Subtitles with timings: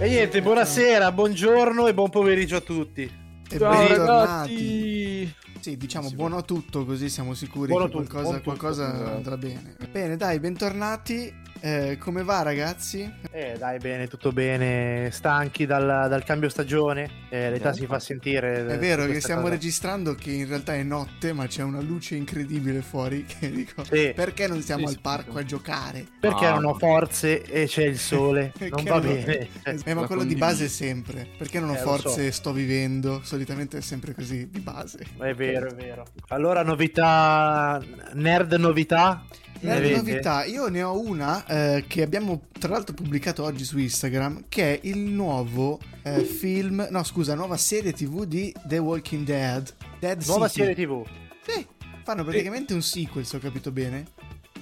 [0.00, 3.02] E niente, buonasera, buongiorno e buon pomeriggio a tutti.
[3.02, 3.96] E Ciao bentornati.
[3.96, 5.34] ragazzi!
[5.60, 8.94] Sì, diciamo Sì, buono a tutto, così siamo sicuri Buono che tutto, qualcosa, tutto, qualcosa
[8.94, 9.16] esatto.
[9.16, 9.76] andrà bene.
[9.90, 11.34] Bene, dai, bentornati.
[11.60, 13.12] Eh, come va, ragazzi?
[13.32, 15.10] Eh dai, bene, tutto bene.
[15.10, 17.10] Stanchi dal, dal cambio stagione.
[17.30, 18.64] Eh, l'età si fa sentire.
[18.66, 19.54] È vero che stiamo cosa.
[19.54, 24.12] registrando che in realtà è notte, ma c'è una luce incredibile fuori che dico Sì,
[24.14, 25.38] perché non siamo Sì, al parco sì.
[25.38, 26.06] a giocare?
[26.20, 26.54] perché Ah.
[26.54, 28.52] non ho forze e c'è il sole.
[28.68, 29.48] Non va non- bene.
[29.64, 31.26] Eh, ma La quello di base è sempre.
[31.36, 33.20] Perché non ho Eh, forze, sto vivendo.
[33.24, 34.98] Solitamente è sempre così, di base.
[35.18, 36.04] È vero, è vero.
[36.28, 37.82] Allora, novità,
[38.14, 39.24] nerd novità.
[39.60, 43.78] Ne Nerd novità, io ne ho una eh, che abbiamo tra l'altro pubblicato oggi su
[43.78, 49.24] Instagram, che è il nuovo eh, film, no scusa, nuova serie tv di The Walking
[49.24, 49.74] Dead.
[49.98, 50.60] Dead Nuova City.
[50.66, 51.04] serie TV.
[51.44, 51.66] Sì,
[52.04, 54.06] fanno praticamente un sequel, se ho capito bene.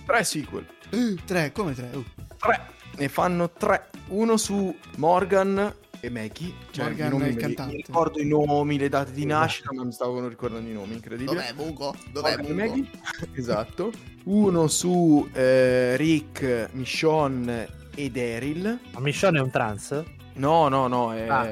[0.06, 0.66] Tre sequel.
[0.90, 1.90] Uh, tre, come tre?
[1.92, 2.04] Uh,
[2.38, 2.60] Tre.
[2.96, 3.90] Ne fanno tre.
[4.08, 5.74] Uno su Morgan
[6.06, 6.52] e Maggie.
[6.70, 7.74] Cioè, Morgan i nomi è il cantante.
[7.76, 11.34] Mi ricordo i nomi, le date di nascita, ma mi stavo ricordando i nomi, incredibile.
[11.36, 11.94] Dov'è Bugo?
[12.12, 12.66] Dov'è Morgan Bugo?
[12.68, 12.90] Maggie.
[13.34, 13.92] esatto.
[14.24, 18.78] Uno su eh, Rick, Michonne e Daryl.
[18.92, 20.02] Ma Michonne è un trans?
[20.34, 21.14] No, no, no.
[21.14, 21.48] è- Ah.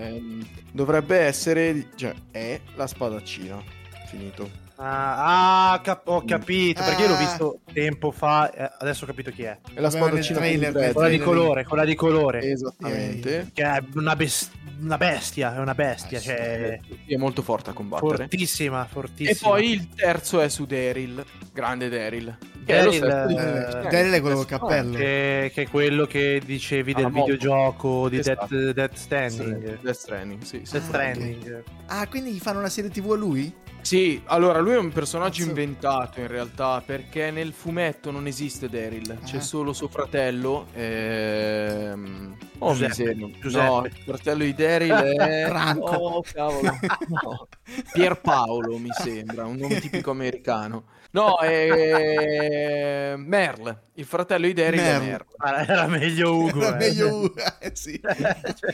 [0.73, 1.89] Dovrebbe essere.
[1.95, 3.63] Cioè, è la spadaccina.
[4.09, 4.63] Finito.
[4.77, 6.83] Ah, ah, cap- ho capito.
[6.83, 7.19] Perché io l'ho Ah.
[7.19, 8.51] visto tempo fa.
[8.51, 9.59] eh, adesso ho capito chi è.
[9.73, 10.81] È la spadaccina trailer, con.
[10.93, 11.25] Quella di trailer.
[11.25, 12.41] colore, quella di colore.
[12.51, 13.51] Esattamente.
[13.53, 17.73] Che è una, bes- una bestia, è una bestia, Ah, cioè È molto forte a
[17.73, 18.17] combattere.
[18.17, 19.31] fortissima, fortissima.
[19.31, 22.37] E poi il terzo è su Daryl, grande Daryl.
[22.65, 24.97] Daryl, stesso di- eh, Daryl è quello col stesso- cappello.
[24.97, 27.31] che, che è quello che dicevi Ah, del moto.
[27.33, 28.47] videogioco di Esatto.
[28.51, 29.79] Death, Death Standing.
[29.83, 30.61] Death Stranding, sì.
[30.65, 30.73] sì.
[30.73, 31.63] Death Ah, Stranding.
[31.87, 33.55] Ah, quindi gli fanno una serie tv a lui?
[33.85, 35.49] Sì, allora lui è un personaggio Cazzo.
[35.51, 39.41] inventato in realtà perché nel fumetto non esiste Daryl, c'è Ah.
[39.41, 40.67] solo suo fratello.
[40.73, 42.35] Ehm...
[42.59, 43.31] Oh, Giuseppe.
[43.41, 43.67] Giuseppe.
[43.67, 45.45] No, il fratello di Daryl è...
[45.53, 45.85] Franco.
[45.85, 46.71] Oh, cavolo.
[47.09, 47.49] No.
[47.93, 50.85] Pierpaolo mi sembra, un nome tipico americano.
[51.15, 55.07] No, è Merle, il fratello di Daryl è Merle.
[55.07, 55.27] Merle.
[55.37, 56.61] Ah, era meglio Ugo.
[56.61, 56.79] Era eh.
[56.79, 58.01] meglio Ugo, eh, sì.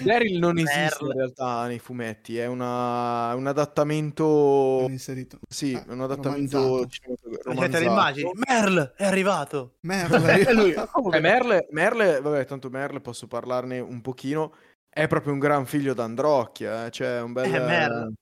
[0.02, 1.06] Daryl non esiste Merle.
[1.12, 4.78] in realtà nei fumetti, è una- un adattamento.
[4.84, 5.38] Hanno inserito.
[5.46, 6.88] Sì, Ah, è un adattamento
[7.44, 7.84] romanzato.
[7.84, 8.30] immagini.
[8.48, 9.74] Merle è arrivato.
[9.82, 10.32] Merda.
[10.34, 10.70] E lui,
[11.12, 14.54] Eh, Merle, Merle, vabbè, tanto Merle posso parlarne un pochino.
[14.88, 17.54] È proprio un gran figlio d'Androcchia, eh, cioè un bel.
[17.54, 18.12] Eh, Merle.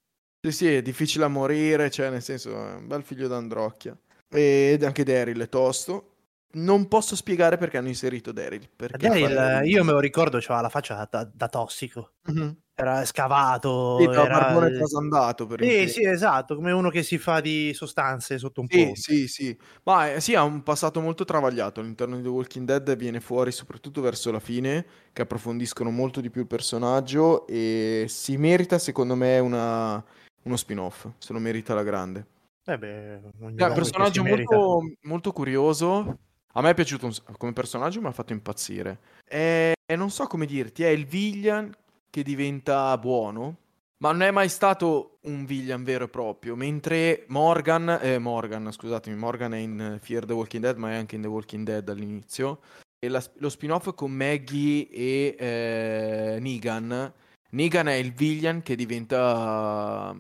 [0.45, 3.97] Sì, sì, è difficile a morire, cioè nel senso è un bel figlio d'Androcchia.
[4.31, 6.12] Ed anche Daryl è tosto.
[6.50, 8.69] Non posso spiegare perché hanno inserito Daryl.
[8.75, 12.12] Perché Daryl, fare- io me lo ricordo, c'aveva la faccia da, da tossico.
[12.27, 12.56] Mhm.
[12.75, 13.99] Era scavato.
[13.99, 14.39] Sì, da era...
[14.39, 18.69] barbone trasandato per Sì, sì, esatto, come uno che si fa di sostanze sotto un
[18.69, 19.00] Sì, ponte.
[19.00, 19.59] sì, sì.
[19.84, 23.50] Ma eh, sì, ha un passato molto travagliato all'interno di The Walking Dead, viene fuori
[23.50, 29.15] soprattutto verso la fine, che approfondiscono molto di più il personaggio e si merita, secondo
[29.16, 30.03] me, una-
[30.43, 32.27] uno spin-off, se lo merita la grande.
[32.69, 36.19] Eh beh, un che personaggio molto, molto curioso.
[36.53, 38.99] A me è piaciuto un come personaggio, mi ha fatto impazzire.
[39.27, 41.75] E, e non so come dirti, è il villain
[42.11, 43.57] che diventa buono,
[43.99, 46.57] ma non è mai stato un villain vero e proprio.
[46.57, 51.17] Mentre Morgan, eh, Morgan, scusatemi, Morgan è in Fear the Walking Dead, ma è anche
[51.17, 52.61] in The Walking Dead all'inizio.
[52.99, 57.15] E la- lo spin-off con Maggie e eh, Negan.
[57.51, 60.15] Negan è il villain che diventa,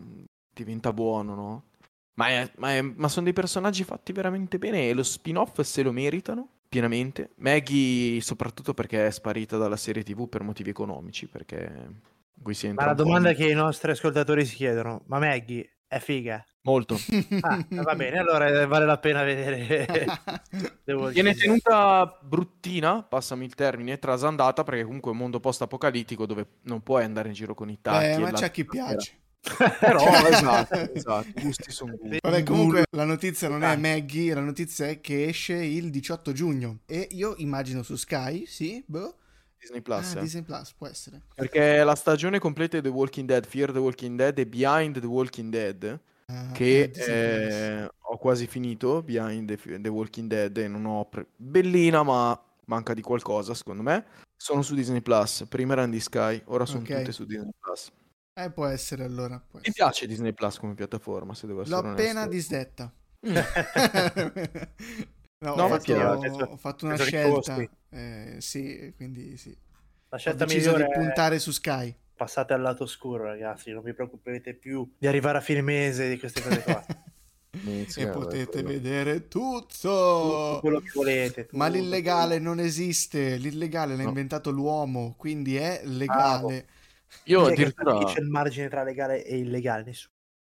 [0.54, 1.62] diventa buono, no?
[2.18, 5.82] Ma, è- ma è- ma sono dei personaggi fatti veramente bene e lo spin-off se
[5.82, 7.30] lo meritano pienamente.
[7.36, 11.88] Maggie, soprattutto perché è sparita dalla serie TV per motivi economici, perché
[12.42, 15.78] qui si entra Ma la domanda in- che i nostri ascoltatori si chiedono, ma Maggie
[15.86, 16.44] è figa?
[16.62, 16.96] Molto.
[17.40, 19.64] Ah, va bene, allora eh, vale la pena vedere
[21.12, 26.82] Viene tenuta bruttina, passami il termine, trasandata perché comunque è un mondo post-apocalittico dove non
[26.82, 28.20] puoi andare in giro con i tacchi.
[28.20, 29.18] Eh, ma la- c'è a chi piace.
[29.80, 32.18] Però, esatto, esatto, i gusti sono gusti.
[32.20, 33.76] Vabbè, comunque la notizia non è.
[33.76, 36.80] Maggie, la notizia è che esce il 18 giugno.
[36.86, 39.16] E io immagino su Sky, sì, boh.
[39.58, 40.14] Disney Plus.
[40.14, 40.22] Ah, eh.
[40.22, 41.22] Disney Plus, può essere.
[41.34, 45.06] Perché la stagione completa di The Walking Dead, Fear the Walking Dead e Behind the
[45.06, 46.00] Walking Dead,
[46.30, 47.04] Ah, che eh, Plus.
[47.04, 51.06] eh, ho quasi finito, Behind the, the Walking Dead, e non ho...
[51.06, 54.04] pre- Bellina, ma manca di qualcosa, secondo me.
[54.36, 55.46] Sono su Disney Plus.
[55.48, 56.96] Prima erano di Sky, ora sono Ok.
[56.98, 57.90] tutte su Disney Plus.
[58.44, 59.36] Eh, può essere allora.
[59.38, 59.72] può Mi essere.
[59.72, 62.02] piace Disney Plus come piattaforma, se devo essere L'ho onesto.
[62.02, 62.92] appena disdetta.
[63.26, 63.34] Mm.
[65.40, 67.56] no, No, ho, ma fatto, penso- ho fatto una scelta.
[67.90, 69.56] Eh, sì, quindi sì.
[70.10, 71.94] La Ho scelta deciso migliore di è puntare su Sky.
[72.14, 76.18] passate al lato oscuro, ragazzi, non vi preoccupate più di arrivare a fine mese di
[76.18, 76.84] queste cose qua.
[77.50, 78.68] E potete quello.
[78.68, 80.58] vedere Tutto tutto.
[80.60, 81.48] quello che volete.
[81.52, 81.78] Ma tutto.
[81.78, 84.08] l'illegale non esiste, l'illegale l'ha No.
[84.10, 86.66] inventato l'uomo, quindi è legale.
[86.66, 86.72] Chi
[87.08, 89.84] è che addirittura stabilisce il margine tra legale e illegale?
[89.84, 90.12] Nessuno.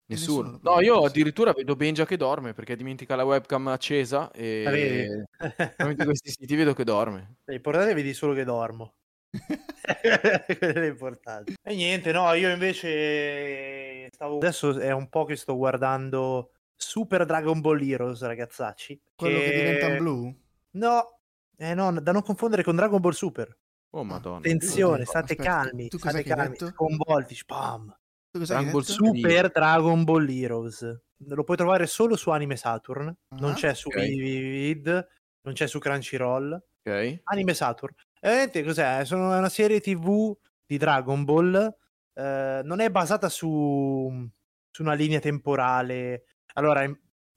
[0.07, 0.59] nessuno nessuno.
[0.61, 6.31] No, io addirittura vedo Benja che dorme perché dimentica la webcam accesa e Ah, questi
[6.31, 7.37] siti vedo che dorme.
[7.45, 8.95] L'importante è vedi solo che dormo.
[10.59, 11.53] Quello è importante.
[11.61, 14.37] E niente, no, io invece stavo...
[14.37, 19.01] Adesso è un po' che sto guardando Super Dragon Ball Heroes, ragazzacci.
[19.15, 20.35] Quello che diventa in blu?
[20.71, 21.19] No,
[21.57, 23.57] eh no, da non confondere con Dragon Ball Super.
[23.95, 24.37] Oh madonna.
[24.37, 27.95] Attenzione, state Aspetta, calmi, tu cos'è state calmi, sconvolti, spam.
[28.31, 28.43] Tu?
[28.81, 29.51] Super.
[29.51, 31.01] Dragon Ball Heroes.
[31.27, 33.99] Lo puoi trovare solo su Anime Saturn, non Ah, c'è su ok.
[33.99, 35.07] Vivid,
[35.41, 36.53] non c'è su Crunchyroll.
[36.83, 37.19] Ok.
[37.25, 37.93] Anime Saturn.
[38.19, 39.05] E veramente cos'è?
[39.05, 40.35] Sono una serie TV
[40.65, 41.75] di Dragon Ball.
[42.15, 44.27] eh, non è basata su,
[44.71, 46.25] su una linea temporale.
[46.53, 46.83] Allora,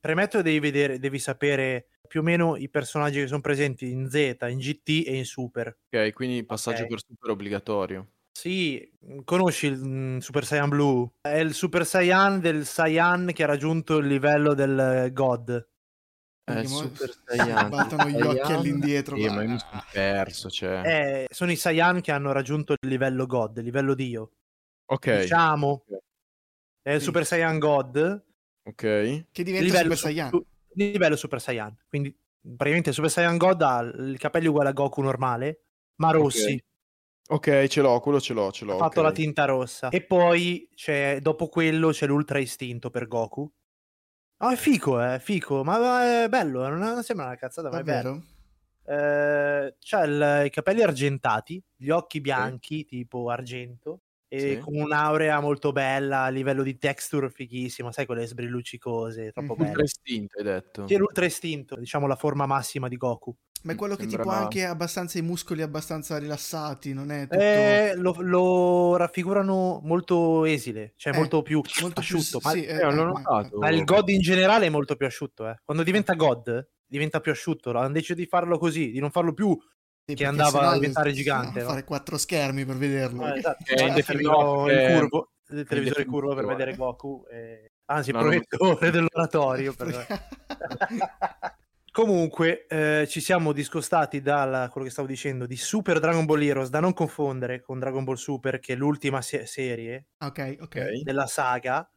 [0.07, 4.09] premetto che devi vedere, devi sapere più o meno i personaggi che sono presenti in
[4.09, 5.77] Z, in GT e in Super.
[5.93, 6.89] Ok, quindi passaggio Ok.
[6.89, 8.13] per super obbligatorio.
[8.31, 8.89] Sì,
[9.25, 11.11] conosci il mm, Super Saiyan Blue?
[11.23, 15.69] È il Super Saiyan del Saiyan che ha raggiunto il livello del eh, God.
[16.45, 17.71] Eh, Super Saiyan.
[17.71, 19.17] Battono gli occhi all'indietro.
[19.17, 20.83] Sì, ma io mi sono perso, cioè.
[20.85, 24.31] Eh, sono i Saiyan che hanno raggiunto il livello God, il livello Dio.
[24.85, 25.23] ok.
[25.23, 25.85] Diciamo,
[26.83, 27.07] è il Sì.
[27.07, 28.26] Super Saiyan God,
[28.67, 29.27] Ok.
[29.33, 30.29] Che diventa livello, Super su- Saiyan.
[30.31, 31.77] su- livello Super Saiyan.
[31.89, 35.61] Quindi praticamente il Super Saiyan God ha il capello uguale a Goku normale,
[35.97, 36.63] ma rossi.
[37.29, 38.75] Ok, ce l'ho, quello ce l'ho, ce l'ho.
[38.75, 39.07] Ha fatto ok.
[39.07, 39.89] la tinta rossa.
[39.89, 43.51] E poi c'è, dopo quello c'è l'ultra istinto per Goku.
[44.39, 47.83] No, è fico, è fico, ma è bello, non, non sembra una cazzata, ma è
[47.83, 48.03] bello.
[48.11, 48.35] Davvero?
[49.65, 54.03] Eh, c'ha il- i capelli argentati, gli occhi bianchi, tipo argento,
[54.39, 54.59] Sì.
[54.59, 59.69] con un'aurea molto bella a livello di texture fighissima, sai quelle sbrilluccicose, troppo belle.
[59.69, 60.87] Ultra istinto, hai detto.
[60.87, 63.35] Sì, è l'ultra istinto, diciamo la forma massima di Goku.
[63.63, 67.23] Ma è quello che Sembra- tipo ha anche abbastanza i muscoli abbastanza rilassati, non è
[67.23, 67.41] tutto...
[67.41, 72.17] Eh, lo, lo raffigurano molto esile, cioè Eh, molto più molto più...
[72.17, 72.39] asciutto.
[72.45, 73.59] ma, sì, Eh, non l'ho eh, notato.
[73.59, 75.49] ma il God in generale è molto più asciutto.
[75.49, 75.57] Eh.
[75.65, 77.71] Quando diventa God, diventa più asciutto.
[77.73, 79.59] Hanno deciso di farlo così, di non farlo più
[80.07, 81.71] sì, che andava a diventare gigante, no, no?
[81.71, 83.27] fare quattro schermi per vederlo.
[83.27, 83.65] Eh, esatto.
[83.67, 87.25] Eh, Cioè, in serviva definitiva, il eh, curvo, il televisore in curvo per vedere Goku.
[87.31, 89.73] e- Anzi, il No, non- proiettore dell'oratorio.
[89.77, 90.07] per-
[91.91, 96.69] Comunque, eh, ci siamo discostati da quello che stavo dicendo di Super Dragon Ball Heroes,
[96.69, 100.63] da non confondere con Dragon Ball Super, che è l'ultima se- serie ok, ok.
[100.63, 101.03] Ok.
[101.03, 101.89] della saga.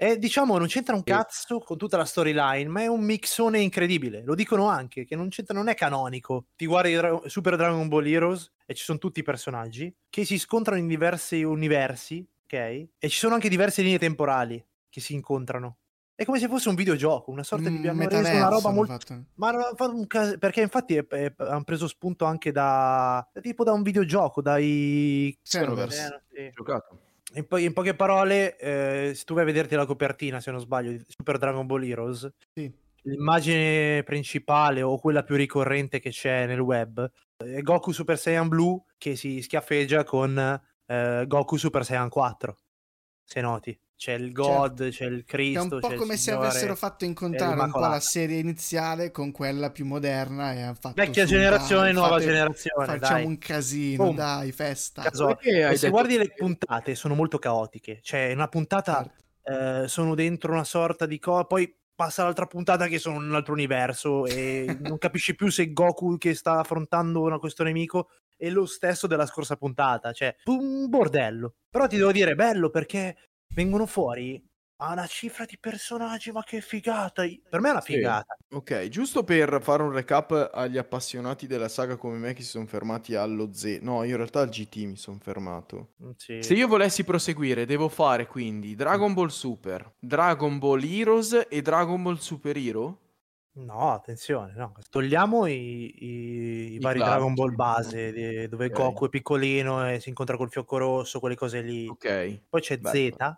[0.00, 1.10] E diciamo, non c'entra un Sì.
[1.10, 4.22] cazzo con tutta la storyline, ma è un mixone incredibile.
[4.24, 6.46] Lo dicono anche, che non c'entra, non è canonico.
[6.54, 10.38] Ti guardi Dra- Super Dragon Ball Heroes e ci sono tutti i personaggi che si
[10.38, 12.52] scontrano in diversi universi, ok?
[12.52, 15.78] E ci sono anche diverse linee temporali che si incontrano.
[16.14, 18.92] È come se fosse un videogioco, una sorta di hanno reso metaverso una roba molto
[18.92, 19.24] fatto.
[19.34, 19.52] ma
[20.06, 25.36] cas- perché infatti è- è- hanno preso spunto anche da tipo da un videogioco, dai
[25.42, 26.22] Xenoverse.
[26.30, 26.50] Eh, sì.
[26.54, 27.00] Giocato.
[27.34, 30.60] In, po- in poche parole, eh, se tu vai a vederti la copertina, se non
[30.60, 32.72] sbaglio, di Super Dragon Ball Heroes, Sì.
[33.02, 38.82] l'immagine principale o quella più ricorrente che c'è nel web è Goku Super Saiyan Blue
[38.98, 40.36] che si schiaffeggia con
[40.86, 42.58] eh, Goku Super Saiyan 4.
[43.22, 45.10] Se noti, c'è il God, c'è il Certo.
[45.10, 47.98] Che è Cristo, un po' c'è il come se avessero fatto incontrare un po' la
[47.98, 52.24] serie iniziale con quella più moderna e hanno fatto Vecchia su, generazione, dai, nuova fate-
[52.24, 52.86] generazione.
[52.86, 53.24] Facciamo dai.
[53.26, 54.14] un casino, Boom.
[54.16, 55.02] dai, festa.
[55.02, 57.98] Caso- E se detto guardi le puntate sono molto caotiche.
[58.00, 59.02] Cioè, in una puntata
[59.42, 59.82] Certo.
[59.82, 63.34] eh, sono dentro una sorta di co, poi passa l'altra puntata che sono in un
[63.34, 68.48] altro universo e non capisci più se Goku che sta affrontando una questione nemico è
[68.50, 70.12] lo stesso della scorsa puntata.
[70.12, 71.54] Cioè, un bordello.
[71.68, 73.16] Però ti devo dire, bello perché
[73.58, 74.40] vengono fuori
[74.80, 77.22] a una cifra di personaggi, ma che figata!
[77.24, 77.94] Per me è una Sì.
[77.94, 78.36] figata.
[78.50, 82.66] Ok, giusto per fare un recap agli appassionati della saga come me che si sono
[82.66, 83.80] fermati allo Z.
[83.82, 85.94] No, io in realtà al GT mi sono fermato.
[86.04, 86.40] Mm, Sì.
[86.44, 92.00] Se io volessi proseguire, devo fare quindi Dragon Ball Super, Dragon Ball Heroes e Dragon
[92.00, 93.00] Ball Super Hero?
[93.54, 94.72] No, attenzione, no.
[94.88, 97.16] Togliamo i, i- i vari classici.
[97.18, 98.72] Dragon Ball base, di- dove Ok.
[98.72, 101.88] Goku è piccolino e si incontra col fiocco rosso, quelle cose lì.
[101.88, 103.16] Ok, Poi c'è bello.
[103.16, 103.36] Z,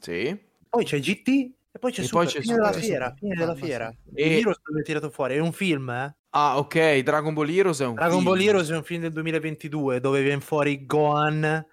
[0.00, 0.38] Sì.
[0.68, 1.28] poi c'è GT
[1.72, 2.24] e poi c'è E Super.
[2.24, 2.70] poi c'è fine Super.
[2.70, 3.94] della fiera, fine della fiera.
[4.14, 6.14] E- Heroes l'ho tirato fuori, è un film, eh.
[6.30, 8.24] Ah, ok, Dragon Ball Heroes è un Dragon film.
[8.30, 11.66] Ball Heroes è un film del 2022 dove viene fuori Gohan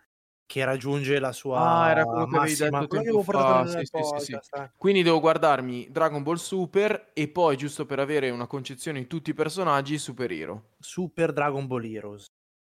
[0.48, 2.80] che raggiunge la sua Ah, era quello che massima...
[2.80, 4.62] detto quello che fa, sì, sì, sì, sì.
[4.78, 9.32] Quindi devo guardarmi Dragon Ball Super e poi, giusto per avere una concezione di tutti
[9.32, 10.70] i personaggi, Super Hero.
[10.80, 12.26] Super Dragon Ball Heroes.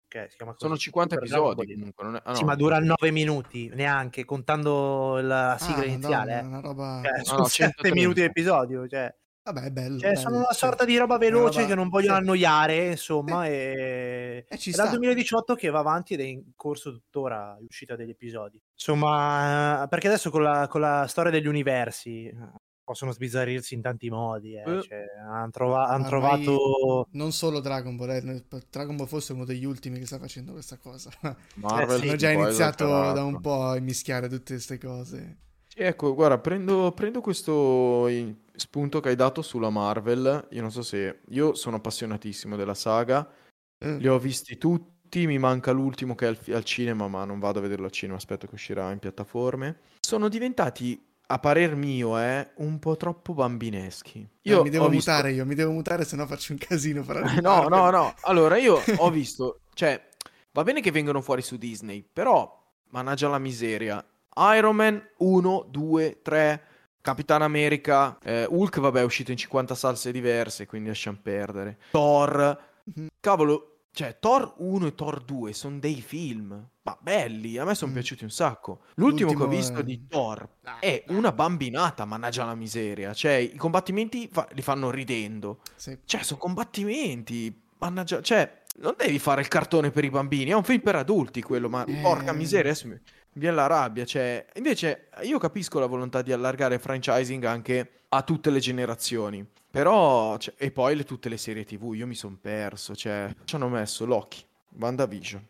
[0.09, 0.65] Che si chiama così.
[0.65, 2.03] Sono 50 Super Dragon episodi comunque.
[2.03, 2.21] Non è...
[2.25, 2.47] ah, Sì, no.
[2.47, 6.37] ma dura 9 minuti, neanche, contando la sigla Ah, iniziale.
[6.39, 6.41] Eh.
[6.41, 7.01] una roba...
[7.03, 7.95] Cioè, no, sono 7 130.
[7.97, 8.87] minuti di episodio.
[8.87, 9.97] Cioè, Vabbè, è bello.
[9.99, 12.21] cioè, bello, sono una sorta di roba veloce roba- che non vogliono sì.
[12.21, 13.47] annoiare, insomma.
[13.47, 14.45] E...
[14.49, 14.95] Eh, ci È dal sta.
[14.97, 18.61] 2018 che va avanti ed è in corso tuttora l'uscita degli episodi.
[18.73, 22.35] Insomma, eh, perché adesso con la, con la storia degli universi eh,
[22.89, 24.55] possono sbizzarrirsi in tanti modi.
[24.55, 24.63] Eh.
[24.65, 24.81] Eh.
[24.81, 27.07] Cioè, hanno trova- han trovato.
[27.11, 30.53] Non solo Dragon Ball, eh, Dragon Ball forse è uno degli ultimi che sta facendo
[30.53, 31.11] questa cosa.
[31.57, 32.07] Marvel Eh, sì.
[32.07, 35.37] Hanno già iniziato da un po' a mischiare tutte queste cose.
[35.67, 38.07] Sì, ecco, guarda, prendo, prendo questo
[38.55, 40.47] spunto che hai dato sulla Marvel.
[40.49, 41.19] Io non so se...
[41.29, 43.29] Io sono appassionatissimo della saga.
[43.77, 47.37] Eh, Li ho visti tutti, mi manca l'ultimo che è al, al cinema, ma non
[47.37, 49.81] vado a vederlo al cinema, aspetto che uscirà in piattaforme.
[49.99, 50.99] Sono diventati,
[51.31, 54.19] a parer mio, eh, un po' troppo bambineschi.
[54.21, 57.03] eh, Io mi devo visto- mutare io, mi devo mutare, se no faccio un casino.
[57.41, 58.15] No, no, no.
[58.21, 60.01] Allora, io ho visto, cioè,
[60.53, 62.51] va bene che vengono fuori su Disney, però,
[62.89, 64.03] mannaggia la miseria.
[64.55, 66.63] Iron Man 1, 2, 3,
[67.01, 71.77] Capitan America, eh, Hulk, vabbè, è uscito in 50 salse diverse, quindi lasciamo perdere.
[71.91, 73.07] Thor, Mhm.
[73.19, 77.91] cavolo, cioè, Thor 1 e Thor 2 sono dei film, ma belli, a me sono
[77.91, 77.93] Mm.
[77.95, 78.81] piaciuti un sacco.
[78.95, 81.15] L'ultimo, che ho L'ultimo visto è- di Thor Dai, è dai.
[81.17, 83.13] una bambinata, mannaggia la miseria.
[83.13, 85.61] Cioè, i combattimenti fa- li fanno ridendo.
[85.75, 85.97] Sì.
[86.05, 87.61] Cioè, sono combattimenti.
[87.79, 91.41] Mannaggia, cioè, non devi fare il cartone per i bambini, è un film per adulti
[91.41, 91.95] quello, ma Eh.
[92.01, 92.99] porca miseria, adesso mi
[93.33, 94.05] viene la rabbia.
[94.05, 99.45] Cioè, invece, io capisco la volontà di allargare il franchising anche a tutte le generazioni.
[99.71, 102.95] Però, cioè, e poi le- tutte le serie TV, io mi sono perso.
[102.95, 104.43] Cioè, ci hanno messo Loki,
[104.77, 105.45] WandaVision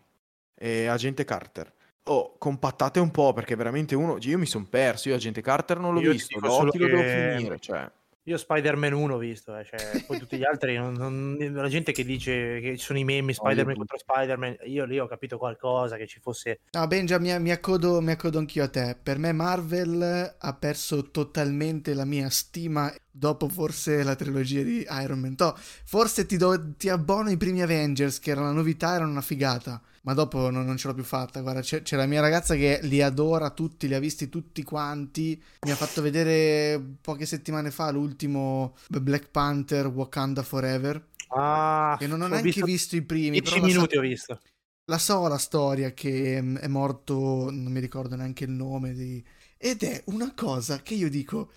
[0.56, 1.72] e Agente Carter.
[2.04, 4.18] Oh, compattate un po' perché veramente uno.
[4.22, 5.10] Io mi sono perso.
[5.10, 6.40] Io Agente Carter non l'ho Io visto.
[6.40, 7.60] Loki lo devo che- finire.
[7.60, 7.90] Cioè,
[8.30, 11.92] Io Spider-Man 1 ho visto, eh, cioè, poi tutti gli altri, non- non- la gente
[11.92, 15.98] che dice che ci sono i meme Spider-Man contro Spider-Man, io lì ho capito qualcosa,
[15.98, 16.60] che ci fosse...
[16.74, 18.96] No, Benja, mi, mi accodo, mi accodo anch'io a te.
[19.02, 25.18] Per me Marvel ha perso totalmente la mia stima dopo forse la trilogia di Iron
[25.20, 25.36] Man.
[25.36, 29.22] Toh, forse ti, do- ti abbono i primi Avengers, che era una novità, erano una
[29.22, 29.82] figata.
[30.04, 31.42] Ma dopo non, non ce l'ho più fatta.
[31.42, 35.42] Guarda, c'è, c'è la mia ragazza che li adora tutti, li ha visti tutti quanti.
[35.62, 41.08] Mi ha fatto vedere poche settimane fa l'ultimo Black Panther Wakanda Forever.
[41.32, 43.42] Ah, Che non ho ho neanche visto visto, i primi.
[43.42, 44.40] 10 però la sa- minuti ho visto.
[44.86, 49.24] la so la storia che mm, è morto, non mi ricordo neanche il nome di...
[49.58, 51.52] Ed è una cosa che io dico,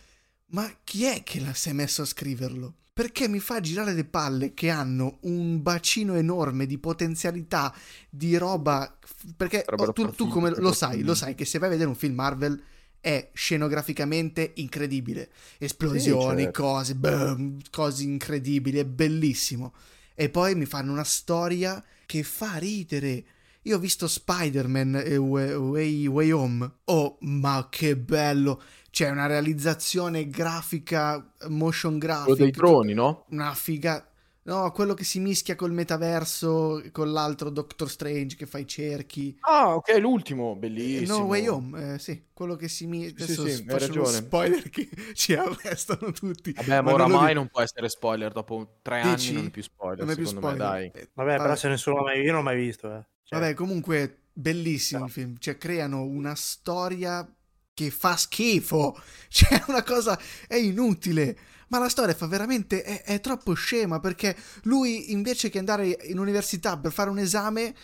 [0.53, 2.75] ma chi è che la si è messo a scriverlo?
[2.93, 7.75] Perché mi fa girare le palle che hanno un bacino enorme di potenzialità,
[8.09, 8.99] di roba...
[9.35, 11.89] Perché oh, tu, tu come per lo sai, lo sai che se vai a vedere
[11.89, 12.63] un film Marvel
[13.01, 15.31] è scenograficamente incredibile.
[15.59, 16.63] Esplosioni, certo.
[16.63, 19.73] cose, boom, cose incredibili, è bellissimo.
[20.15, 23.25] E poi mi fanno una storia che fa ridere.
[23.63, 26.71] Io ho visto Spider-Man e Way, Way- Way Home.
[26.85, 28.63] Oh, ma che bello!
[28.93, 32.25] C'è una realizzazione grafica, motion graphic.
[32.27, 33.25] quello dei droni, no?
[33.31, 34.07] Una figa.
[34.45, 39.35] No, quello che si mischia col metaverso, con l'altro Doctor Strange che fa i cerchi.
[39.41, 41.21] Ah, ok, l'ultimo, bellissimo.
[41.21, 43.25] No, Way Home, eh, sì, quello che si mischia.
[43.25, 44.11] Sì, Adesso sì, hai ragione.
[44.17, 46.53] spoiler che ci arrestano tutti.
[46.53, 47.39] Vabbè, ma non lo oramai dico.
[47.39, 48.31] non può essere spoiler.
[48.33, 49.29] Dopo tre Dici?
[49.29, 50.69] anni non è più spoiler, Non è più secondo spoiler.
[50.83, 51.03] me, dai.
[51.03, 52.89] Eh, Vabbè, però se nessuno l'ha mai io non l'ho mai visto.
[52.95, 53.05] Eh.
[53.23, 55.37] Cioè, Vabbè, comunque, bellissimo il film.
[55.39, 57.27] Cioè, creano una storia
[57.75, 59.01] che fa schifo.
[59.33, 61.37] Cioè, una cosa è inutile.
[61.69, 62.83] Ma la storia fa veramente.
[62.83, 67.75] È, è troppo scema perché lui, invece che andare in università per fare un esame.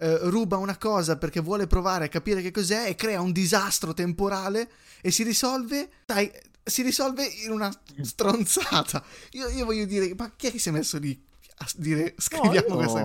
[0.00, 3.94] eh, ruba una cosa perché vuole provare a capire che cos'è e crea un disastro
[3.94, 6.30] temporale e si risolve, dai,
[6.62, 9.02] si risolve in una stronzata.
[9.32, 11.20] Io, io voglio dire, ma chi è che si è messo lì
[11.60, 13.00] a dire scriviamo No, questa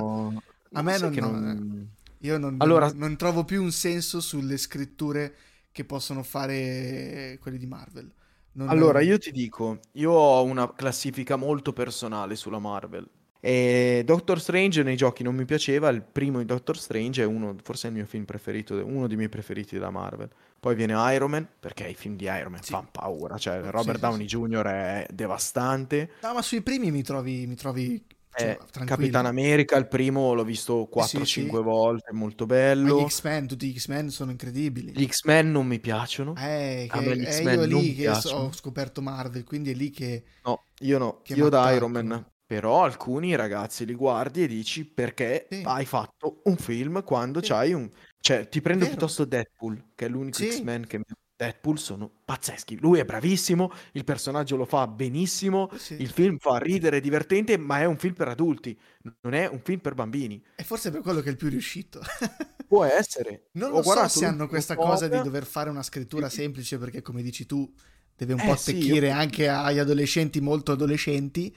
[0.73, 1.87] A me non- che non-
[2.19, 5.33] Io non, Allora- non- non trovo più un senso sulle scritture
[5.73, 8.09] che possono fare quelli di Marvel.
[8.53, 13.09] Non- Allora, io ti dico, io ho una classifica molto personale sulla Marvel.
[13.45, 17.57] E Doctor Strange nei giochi non mi piaceva, il primo di Doctor Strange è uno,
[17.61, 20.29] forse è il mio film preferito, uno dei miei preferiti della Marvel.
[20.59, 22.71] Poi viene Iron Man, perché i film di Iron Man Sì.
[22.71, 24.65] fanno paura, cioè Sì, Robert sì, Downey Jr.
[24.67, 26.11] è devastante.
[26.21, 28.01] No, ma sui primi mi trovi, mi trovi
[28.35, 28.85] cioè, Eh.
[28.85, 31.63] Capitan America, il primo l'ho visto 4-5 sì.
[31.63, 33.07] volte, è molto Ma gli bello.
[33.07, 34.91] X-Men, tutti gli X-Men sono incredibili.
[34.91, 36.35] Gli X-Men non mi piacciono.
[36.35, 38.45] Eh, che, me X-Men io lì che piacciono.
[38.45, 40.23] ho scoperto Marvel, quindi è lì che...
[40.43, 41.71] No, io no, io da.
[41.71, 42.25] Iron Man.
[42.45, 45.61] Però alcuni ragazzi li guardi e dici perché Sì.
[45.65, 47.47] hai fatto un film quando Sì.
[47.49, 47.89] c'hai un...
[48.19, 50.49] Cioè, ti prendo piuttosto Deadpool, che è l'unico Sì.
[50.49, 51.03] X-Men che mi...
[51.43, 52.79] Deadpool sono pazzeschi.
[52.79, 55.95] Lui è bravissimo, il personaggio lo fa benissimo, Sì.
[56.01, 58.77] il film fa ridere, è divertente, ma è un film per adulti,
[59.21, 60.41] non è un film per bambini.
[60.55, 61.99] E forse per quello che è il più riuscito.
[62.67, 63.47] Può essere.
[63.53, 67.01] Non Ho lo so se hanno questa cosa di dover fare una scrittura semplice perché,
[67.01, 67.71] come dici tu,
[68.15, 71.53] deve un Eh, po' sì, attecchire io- anche agli adolescenti molto adolescenti.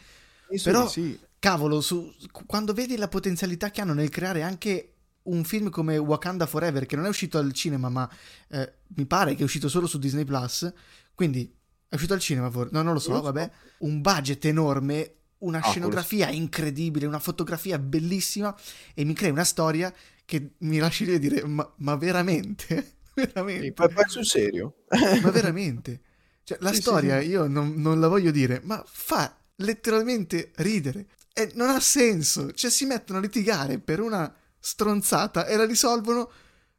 [0.63, 1.19] Però- sì.
[1.39, 2.13] Cavolo, su-
[2.47, 4.96] quando vedi la potenzialità che hanno nel creare anche
[5.27, 8.09] un film come Wakanda Forever, che non è uscito al cinema, ma
[8.49, 10.73] eh, mi pare che è uscito solo su Disney Plus,
[11.15, 11.53] quindi
[11.89, 13.33] è uscito al cinema, for- no, non lo so, Non lo so.
[13.33, 18.55] vabbè, un budget enorme, una Ah, scenografia incredibile, una fotografia bellissima
[18.95, 19.93] e mi crea una storia
[20.25, 22.97] che mi lasci lì a dire, ma, ma veramente?
[23.15, 23.73] veramente?
[23.75, 24.75] Sì, poi sul serio.
[25.21, 26.01] Ma veramente?
[26.43, 27.29] Cioè, la sì, storia sì.
[27.29, 31.07] io non, non la voglio dire, ma fa letteralmente ridere.
[31.33, 32.53] E non ha senso.
[32.53, 34.33] Cioè, si mettono a litigare per una
[34.71, 36.29] stronzata e la risolvono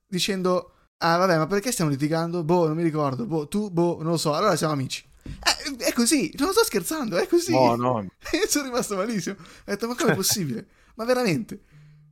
[0.06, 2.44] dicendo: Ah, vabbè, ma perché stiamo litigando?
[2.44, 3.26] Boh, non mi ricordo.
[3.26, 4.34] Boh, tu, boh, non lo so.
[4.34, 5.06] Allora siamo amici.
[5.24, 7.52] Eh, è così, non sto scherzando, è così.
[7.52, 8.02] No, no,
[8.34, 9.36] Io sono rimasto malissimo.
[9.40, 10.68] Ho detto, ma com'è possibile?
[10.96, 11.62] ma veramente?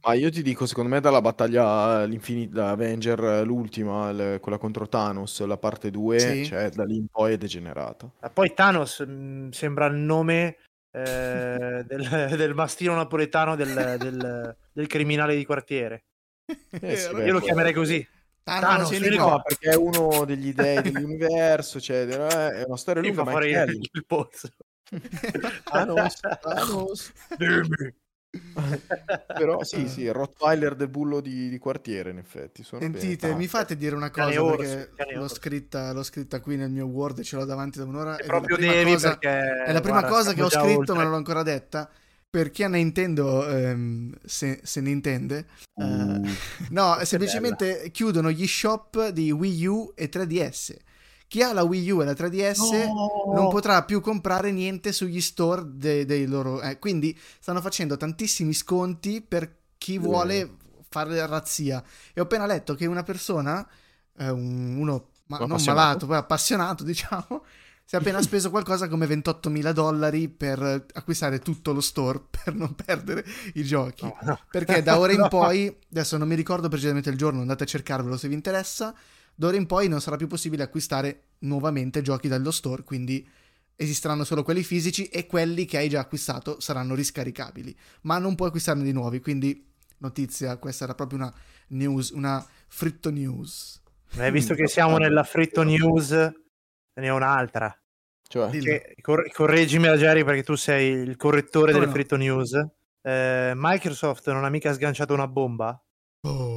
[0.05, 1.65] Ma io ti dico, secondo me dalla battaglia
[2.01, 6.45] all'infinita Avenger, l'ultima, l- quella contro Thanos, la parte 2, Sì.
[6.45, 8.11] cioè da lì in poi è degenerata.
[8.21, 10.57] Ma poi Thanos mh, sembra il nome
[10.95, 16.05] eh, del, del mastino napoletano del, del- del criminale di quartiere.
[16.69, 18.07] Eh sì, Io beh, Io lo chiamerei così.
[18.47, 23.31] Ah, Thanos, no, perché è uno degli dei dell'universo, cioè, è una storia lunga, ma
[23.39, 23.79] è Kelly.
[23.91, 24.49] il pozzo.
[25.63, 27.11] Thanos, Thanos.
[27.37, 27.93] Dimmi.
[29.27, 32.63] Però sì, sì, il Rottweiler del bullo di, di quartiere, in effetti.
[32.63, 33.39] Sono Sentite, bene.
[33.39, 36.69] mi fate dire una Cane cosa orso, perché cane l'ho scritta, l'ho scritta qui nel
[36.71, 38.17] mio Word e ce l'ho davanti da un'ora.
[38.17, 40.49] E è proprio la prima devi cosa, perché è la prima guarda, cosa che ho
[40.49, 41.01] scritto ma oltre.
[41.01, 41.89] non l'ho ancora detta.
[42.29, 45.45] Per chi ha Nintendo ehm, se, se ne intende.
[45.75, 46.37] eh, Uh,
[46.69, 50.75] no, semplicemente chiudono gli shop di Wii U e 3DS.
[51.27, 52.85] Chi ha la Wii U e la 3DS
[53.33, 56.61] non potrà più comprare niente sugli store de- dei loro.
[56.61, 60.55] eh, quindi stanno facendo tantissimi sconti per chi vuole
[60.89, 61.83] fare razzia.
[62.13, 63.67] E ho appena letto che una persona,
[64.17, 67.43] eh, un- uno ma- non malato, poi appassionato, diciamo.
[67.87, 72.73] Si è appena speso qualcosa come 28.000 dollari per acquistare tutto lo store per non
[72.73, 73.23] perdere
[73.55, 74.05] i giochi.
[74.05, 74.39] No, no.
[74.49, 75.27] Perché da ora in No.
[75.27, 78.95] poi, adesso non mi ricordo precisamente il giorno, andate a cercarvelo se vi interessa,
[79.35, 83.27] da ora in poi non sarà più possibile acquistare nuovamente giochi dallo store, quindi
[83.75, 88.47] esisteranno solo quelli fisici e quelli che hai già acquistato saranno riscaricabili, ma non puoi
[88.47, 91.33] acquistarne di nuovi, quindi notizia, questa era proprio una
[91.67, 93.83] news, una fritto news.
[94.17, 97.75] Eh, visto che siamo nella Fritto News, ce n'è un'altra.
[98.27, 98.49] cioè.
[98.49, 101.91] Che, cor- correggimi la Jerry perché tu sei il correttore Come delle no?
[101.91, 102.65] Fritto News.
[103.01, 105.77] Eh, Microsoft non ha mica sganciato una bomba?
[106.21, 106.54] Oh.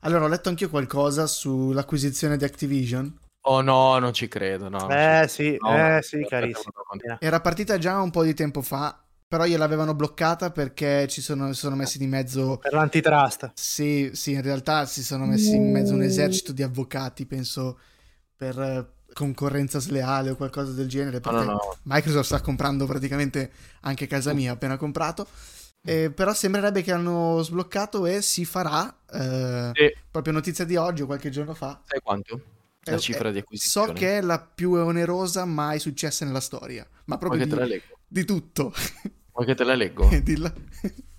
[0.00, 3.18] Allora, ho letto anch'io qualcosa sull'acquisizione di Activision.
[3.42, 4.78] Oh no, non ci credo, no.
[4.78, 5.56] non eh sì.
[5.58, 6.72] No, eh sì, carissimo.
[7.18, 11.74] Era partita già un po' di tempo fa, però gliel'avevano bloccata perché ci sono, sono
[11.74, 12.58] messi di mezzo.
[12.58, 13.52] Per l'antitrust.
[13.54, 17.78] Sì, sì, in realtà si sono messi in mezzo un esercito di avvocati, penso,
[18.36, 21.20] per eh, concorrenza sleale o qualcosa del genere.
[21.24, 21.76] No, Perché no, no.
[21.82, 25.26] Microsoft sta comprando praticamente anche casa mia, appena comprato.
[25.84, 28.94] Eh, però sembrerebbe che hanno sbloccato e si farà.
[29.10, 29.94] eh, Sì.
[30.10, 31.80] Proprio notizia di oggi o qualche giorno fa.
[31.84, 32.40] Sai quanto?
[32.82, 33.86] La Eh, cifra di acquisizione.
[33.88, 37.64] So che è la più onerosa mai successa nella storia, ma proprio di, te la
[37.64, 37.98] leggo?
[38.06, 38.72] di tutto.
[39.32, 40.08] Vuoi che te la leggo?
[40.22, 40.52] Dilla.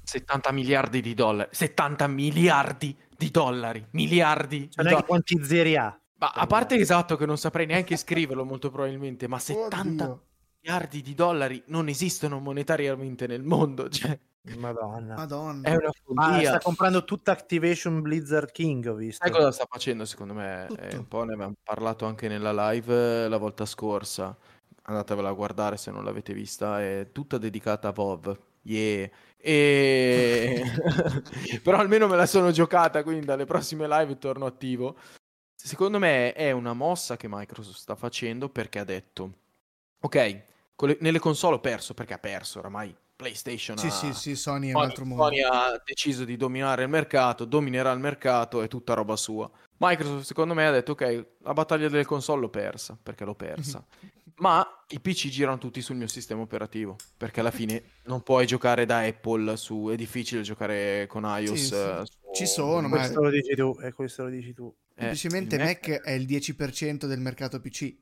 [0.04, 1.50] 70 miliardi di dollari.
[1.52, 3.86] 70 miliardi di dollari.
[3.92, 5.06] Miliardi di Cioè, non è che dollari.
[5.08, 6.00] quanti zeri ha.
[6.20, 10.24] Ma a parte esatto che non saprei neanche scriverlo molto probabilmente, ma 70 Oddio.
[10.62, 13.88] miliardi di dollari non esistono monetariamente nel mondo.
[13.90, 15.16] Cioè, Madonna.
[15.16, 15.70] Madonna.
[15.70, 16.50] è una follia.
[16.50, 19.24] sta comprando tutta Activation Blizzard King, ho visto.
[19.24, 20.68] Sai cosa sta facendo secondo me?
[20.78, 24.36] Eh, un po' ne avevamo parlato anche nella live eh, la volta scorsa.
[24.84, 26.82] Andatevela a guardare se non l'avete vista.
[26.82, 28.38] È tutta dedicata a WoW.
[28.64, 29.10] Yeah.
[29.38, 30.64] E...
[31.64, 34.98] Però almeno me la sono giocata, quindi dalle prossime live torno attivo.
[35.54, 39.34] Secondo me è una mossa che Microsoft sta facendo perché ha detto,
[40.00, 40.44] ok,
[40.76, 42.96] con le- nelle console ho perso, perché ha perso oramai
[43.30, 43.78] PlayStation.
[43.78, 45.16] Sì, ha- sì, sì, Sony è un Sony.
[45.18, 49.50] Sony ha deciso di dominare il mercato, dominerà il mercato, è tutta roba sua.
[49.78, 53.86] Microsoft, secondo me, ha detto: Ok, la battaglia delle console l'ho persa, perché l'ho persa.
[54.40, 58.86] Ma i PC girano tutti sul mio sistema operativo, perché alla fine non puoi giocare
[58.86, 59.90] da Apple su.
[59.92, 61.60] È difficile giocare con iOS.
[61.60, 61.74] Sì, sì.
[61.74, 64.74] eh, su- Ci sono, ma- Questo lo dici tu, e questo lo dici tu.
[64.96, 67.94] eh, Semplicemente il Mac è il 10% del mercato PC.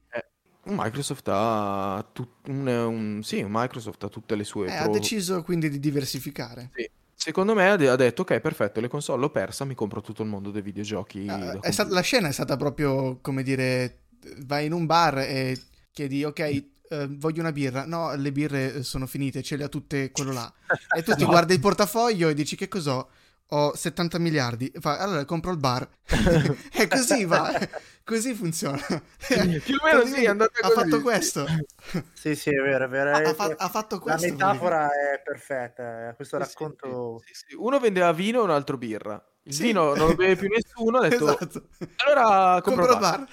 [0.70, 5.42] Microsoft ha tut- un, un- sì, Microsoft ha tutte le sue Eh, ha pro- deciso
[5.44, 6.72] quindi di diversificare.
[6.76, 6.90] Sì.
[7.14, 10.22] Secondo me ha, de- ha detto ok, perfetto, le console l'ho persa, mi compro tutto
[10.24, 11.26] il mondo dei videogiochi.
[11.26, 14.02] Eh, computer." stata- la scena è stata proprio, come dire,
[14.46, 15.60] vai in un bar e
[15.92, 17.86] chiedi, ok, eh, voglio una birra.
[17.86, 20.52] No, le birre sono finite, ce le ha tutte quello là.
[20.96, 21.30] E tu ti No.
[21.30, 23.10] guardi il portafoglio e dici, che cos'ho?
[23.52, 24.72] Ho 70 miliardi.
[24.80, 25.88] Fa, allora compro il bar.
[26.74, 27.52] e così va.
[28.04, 28.78] Così funziona.
[28.78, 30.82] Più o meno sì, è andata ha così.
[30.82, 31.46] fatto questo.
[32.14, 33.12] Sì, sì, è vero, è vero.
[33.12, 34.32] Ha, ha fa- ha fatto la questo.
[34.32, 37.22] metafora è perfetta, eh, questo Sì, sì, racconto...
[37.26, 37.56] sì, sì.
[37.56, 39.22] Uno vendeva vino e un altro birra.
[39.48, 39.64] Il Sì.
[39.64, 41.64] vino non lo beve più nessuno, ha detto Esatto.
[42.06, 43.28] allora compro, Compro il bar.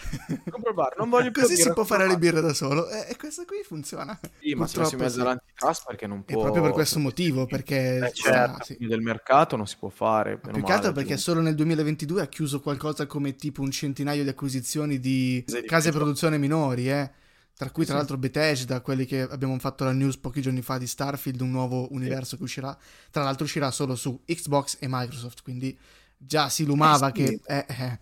[0.49, 2.19] Compro il bar, non voglio più Così si può fare le bar.
[2.21, 2.89] birre da solo.
[2.89, 4.17] E, e questo qui funziona.
[4.41, 5.25] Sì, ma se Purtroppo mezza sì.
[5.25, 6.41] l'antitrust perché non può...
[6.43, 8.07] proprio per questo motivo, perché...
[8.07, 8.65] Eh, certo.
[8.65, 8.77] sì.
[8.79, 10.39] del mercato non si può fare.
[10.39, 14.29] Più che altro perché solo nel 2022 ha chiuso qualcosa come tipo un centinaio di
[14.29, 17.11] acquisizioni di Case di produzione minori, eh.
[17.57, 17.99] Tra cui, tra Sì.
[17.99, 21.87] l'altro, Bethesda, quelli che abbiamo fatto la news pochi giorni fa di Starfield, un nuovo
[21.93, 22.77] universo che uscirà.
[23.13, 25.43] Tra l'altro, uscirà solo su Xbox e Microsoft.
[25.43, 25.79] Quindi
[26.17, 27.41] già si lumava Eh, sì.
[27.41, 27.41] che.
[27.47, 27.99] Eh,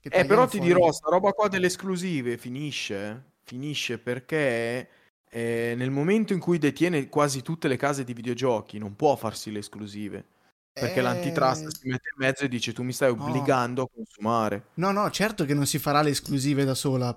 [0.00, 0.72] che Eh, però ti fuori.
[0.72, 4.88] dirò, sta roba qua delle esclusive finisce, finisce perché
[5.30, 9.52] eh, nel momento in cui detiene quasi tutte le case di videogiochi non può farsi
[9.52, 10.24] le esclusive,
[10.72, 13.22] perché Eh, l'antitrust si mette in mezzo e dice tu mi stai No.
[13.22, 14.66] obbligando a consumare.
[14.74, 17.16] No, no, certo che non si farà le esclusive da sola,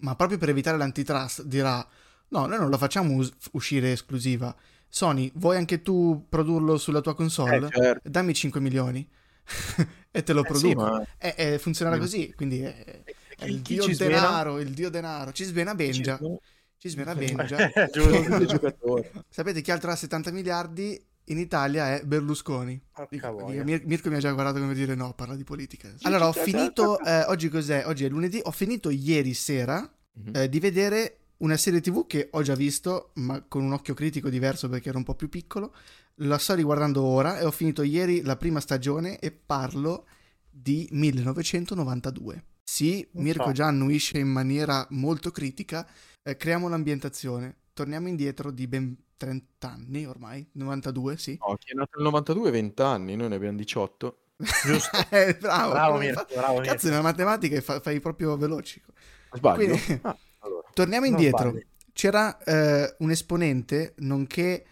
[0.00, 1.86] ma proprio per evitare l'antitrust dirà:
[2.28, 4.54] no, noi non la facciamo us- uscire esclusiva.
[4.88, 7.66] Sony, vuoi anche tu produrlo sulla tua console?
[7.68, 8.08] Eh, certo.
[8.08, 9.08] Dammi 5 milioni
[10.10, 10.82] e te lo Eh, sì, produco.
[10.82, 12.00] ma- E, e funzionerà Mm.
[12.00, 13.04] così, quindi è,
[13.36, 15.32] è chi- il dio denaro, il dio denaro.
[15.32, 16.18] Ci svena Benja,
[16.78, 17.56] ci svena Benja.
[19.28, 21.02] Sapete chi altro ha 70 miliardi?
[21.28, 22.80] In Italia è Berlusconi.
[23.08, 23.46] Dico-.
[23.46, 25.92] Mir- Mirko mi ha già guardato come dire no, parla di politica.
[26.02, 27.84] Allora, ho sì, sì, finito, eh, oggi cos'è?
[27.86, 30.32] Oggi è lunedì, ho finito ieri sera Mhm.
[30.36, 34.28] eh, di vedere una serie tv che ho già visto, ma con un occhio critico
[34.28, 35.74] diverso perché era un po' più piccolo.
[36.18, 40.06] La sto riguardando ora e ho finito ieri la prima stagione e parlo
[40.48, 42.44] di 1992.
[42.62, 45.86] Sì, Mirko già annuisce in maniera molto critica.
[46.22, 47.56] eh, creiamo l'ambientazione.
[47.74, 51.38] Torniamo indietro di ben 30 anni ormai, 92, sì.
[51.46, 54.18] No, chi è nato nel 92 20 anni, noi ne abbiamo 18.
[54.64, 54.90] Giusto.
[55.10, 56.88] Eh, bravo, Bravo Mirko, bravo Cazzo, Mirko.
[56.88, 58.80] nella matematica fa- fai proprio veloci.
[59.32, 59.56] Sbaglio?
[59.76, 60.68] Quindi- Ah, allora.
[60.72, 61.58] Torniamo indietro.
[61.92, 64.64] C'era eh, un esponente, nonché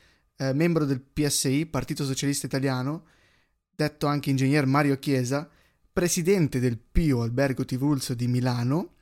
[0.43, 3.05] eh, membro del PSI, Partito Socialista Italiano,
[3.75, 5.49] detto anche ingegner Mario Chiesa,
[5.93, 8.95] presidente del Pio Albergo Tiburcio di Milano,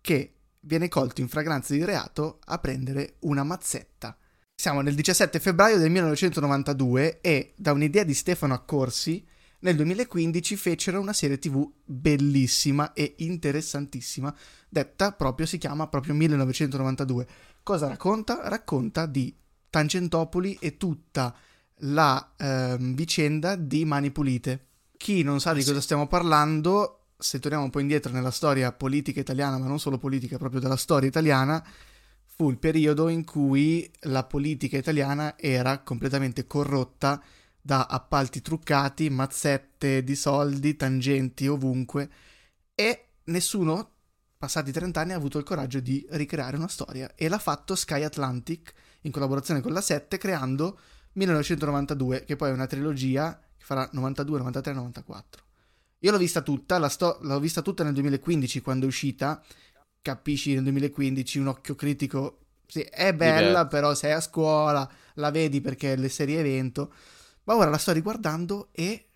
[0.00, 4.16] che viene colto in fragranza di reato a prendere una mazzetta.
[4.54, 9.26] Siamo nel 17 febbraio del 1992 e da un'idea di Stefano Accorsi
[9.60, 14.34] nel 2015 fecero una serie tv bellissima e interessantissima
[14.68, 17.26] detta proprio si chiama proprio 1992.
[17.62, 18.48] Cosa racconta?
[18.48, 19.34] Racconta di
[19.70, 21.34] Tangentopoli e tutta
[21.82, 24.66] la ehm, vicenda di Mani Pulite.
[24.96, 29.20] Chi non sa di cosa stiamo parlando, se torniamo un po' indietro nella storia politica
[29.20, 31.64] italiana, ma non solo politica, proprio della storia italiana,
[32.24, 37.22] fu il periodo in cui la politica italiana era completamente corrotta
[37.60, 42.10] da appalti truccati, mazzette di soldi, tangenti ovunque
[42.74, 43.90] e nessuno,
[44.38, 48.02] passati 30 anni, ha avuto il coraggio di ricreare una storia e l'ha fatto Sky
[48.02, 48.72] Atlantic
[49.02, 50.78] in collaborazione con la 7 creando
[51.12, 55.42] 1992 che poi è una trilogia che farà 92, 93, 94.
[56.00, 59.42] Io l'ho vista tutta, la sto- l'ho vista tutta nel 2015 quando è uscita,
[60.00, 65.60] capisci nel 2015 un occhio critico, sì, è bella però sei a scuola, la vedi
[65.60, 66.92] perché è le serie evento,
[67.44, 69.08] ma ora la sto riguardando e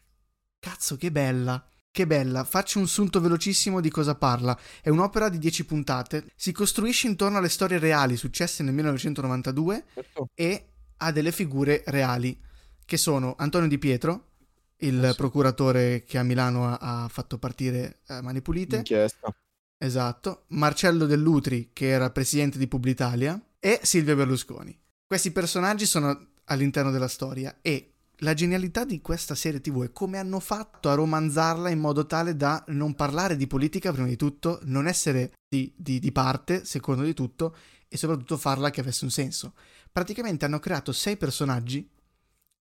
[0.59, 1.65] cazzo che bella.
[1.95, 4.59] Che bella, faccio un sunto velocissimo di cosa parla.
[4.83, 10.29] È un'opera di 10 puntate, si costruisce intorno alle storie reali successe nel 1992 Certo.
[10.35, 12.37] e ha delle figure reali,
[12.85, 14.31] che sono Antonio Di Pietro,
[14.79, 19.33] il procuratore che a Milano ha, ha fatto partire eh, Mani Pulite, Inchiesta.
[19.79, 24.77] esatto, Marcello Dell'Utri, che era presidente di Publitalia, e Silvio Berlusconi.
[25.07, 27.94] Questi personaggi sono all'interno della storia e
[28.25, 32.35] la genialità di questa serie TV è come hanno fatto a romanzarla in modo tale
[32.35, 37.03] da non parlare di politica prima di tutto, non essere di, di- di parte secondo
[37.03, 37.55] di tutto
[37.87, 39.53] e soprattutto farla che avesse un senso.
[39.93, 41.89] Praticamente hanno creato sei personaggi,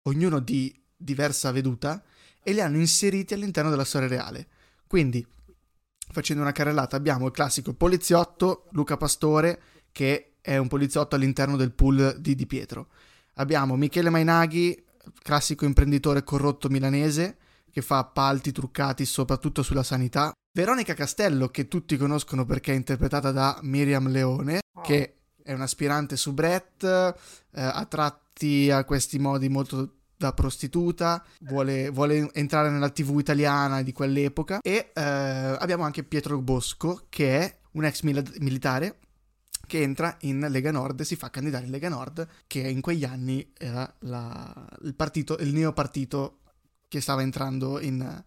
[0.04, 2.02] ognuno di diversa veduta,
[2.42, 4.48] e li hanno inseriti all'interno della storia reale.
[4.86, 5.24] Quindi,
[6.10, 9.62] facendo una carrellata, abbiamo il classico poliziotto Luca Pastore,
[9.92, 12.88] che è un poliziotto all'interno del pool di Di Pietro.
[13.34, 14.82] Abbiamo Michele Mainaghi,
[15.22, 17.36] classico imprenditore corrotto milanese,
[17.70, 20.32] che fa appalti truccati soprattutto sulla sanità.
[20.54, 27.14] Veronica Castello, che tutti conoscono perché è interpretata da Miriam Leone, che è un'aspirante soubrette,
[27.52, 33.82] eh, a tratti a questi modi molto da prostituta, vuole, vuole entrare nella tv italiana
[33.82, 38.98] di quell'epoca e eh, abbiamo anche Pietro Bosco che è un ex mil- militare
[39.72, 43.04] che entra in Lega Nord e si fa candidare in Lega Nord, che in quegli
[43.04, 46.40] anni era la, il partito, il neopartito
[46.88, 48.22] che stava entrando in,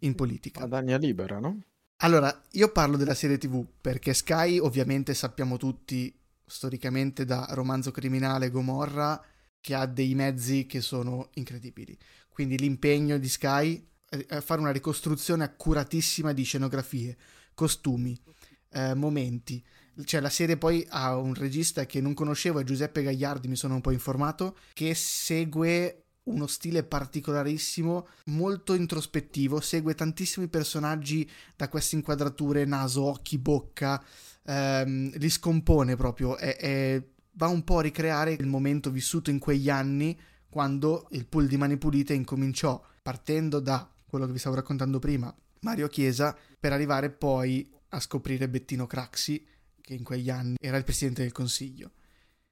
[0.00, 0.60] in politica.
[0.60, 1.62] Guadagna libera, no?
[2.02, 8.50] Allora, io parlo della serie TV perché Sky, ovviamente sappiamo tutti storicamente da romanzo criminale
[8.50, 9.24] Gomorra
[9.62, 11.96] che ha dei mezzi che sono incredibili.
[12.28, 17.16] Quindi l'impegno di Sky è fare una ricostruzione accuratissima di scenografie,
[17.54, 18.14] costumi,
[18.72, 19.64] eh, momenti,
[20.04, 23.74] cioè la serie poi ha un regista che non conoscevo, è Giuseppe Gagliardi, mi sono
[23.74, 31.96] un po' informato, che segue uno stile particolarissimo, molto introspettivo, segue tantissimi personaggi da queste
[31.96, 34.02] inquadrature, naso, occhi, bocca,
[34.44, 39.70] ehm, li scompone proprio, e va un po' a ricreare il momento vissuto in quegli
[39.70, 44.98] anni quando il pool di Mani Pulite incominciò, partendo da quello che vi stavo raccontando
[44.98, 49.44] prima, Mario Chiesa, per arrivare poi a scoprire Bettino Craxi
[49.88, 51.92] che in quegli anni era il presidente del consiglio.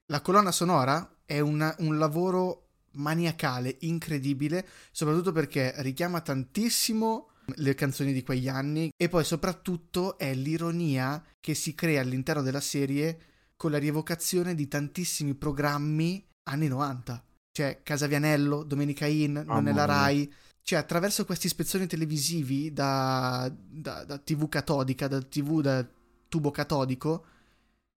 [0.06, 8.14] La colonna sonora è una, un lavoro maniacale, incredibile, soprattutto perché richiama tantissimo le canzoni
[8.14, 13.20] di quegli anni e poi soprattutto è l'ironia che si crea all'interno della serie
[13.54, 17.22] con la rievocazione di tantissimi programmi anni 90.
[17.52, 20.32] Cioè Casavianello, Domenica In, Non è la Rai.
[20.62, 25.86] Cioè attraverso questi spezzoni televisivi da, da, da TV catodica, da TV da
[26.36, 27.24] tubo catodico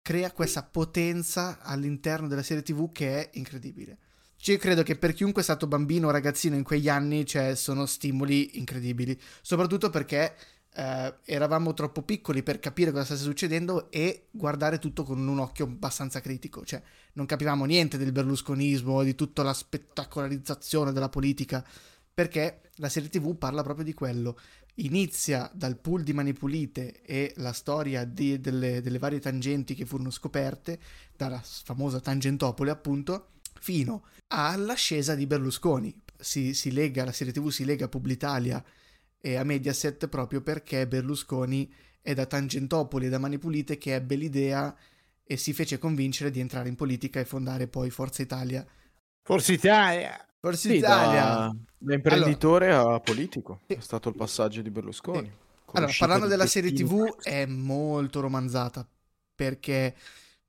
[0.02, 3.98] crea questa potenza all'interno della serie TV che è incredibile.
[4.38, 7.86] Cioè, credo che per chiunque è stato bambino o ragazzino in quegli anni, cioè, sono
[7.88, 9.20] stimoli incredibili.
[9.42, 10.36] Soprattutto perché
[10.76, 15.66] eh, eravamo troppo piccoli per capire cosa stesse succedendo e guardare tutto con un occhio
[15.66, 16.64] abbastanza critico.
[16.64, 16.82] Cioè,
[17.14, 21.66] non capivamo niente del berlusconismo, di tutta la spettacolarizzazione della politica,
[22.14, 24.38] perché la serie TV parla proprio di quello
[24.78, 30.10] inizia dal pool di Manipulite e la storia di, delle, delle, varie tangenti che furono
[30.10, 30.80] scoperte,
[31.16, 36.02] dalla famosa Tangentopoli appunto, fino all'ascesa di Berlusconi.
[36.20, 38.64] Si, si lega, la serie tv si lega a Publitalia
[39.20, 44.76] e a Mediaset proprio perché Berlusconi è da Tangentopoli e da Manipulite che ebbe l'idea
[45.24, 48.66] e si fece convincere di entrare in politica e fondare poi Forza Italia.
[49.24, 50.28] Forza Italia!
[50.40, 51.22] Forza sì, Italia.
[51.24, 53.62] Da, da imprenditore allora, a politico.
[53.68, 53.74] Sì.
[53.74, 55.28] È stato il passaggio di Berlusconi.
[55.28, 55.46] Sì.
[55.74, 58.88] Allora, parlando della serie TV, è molto romanzata
[59.36, 59.94] perché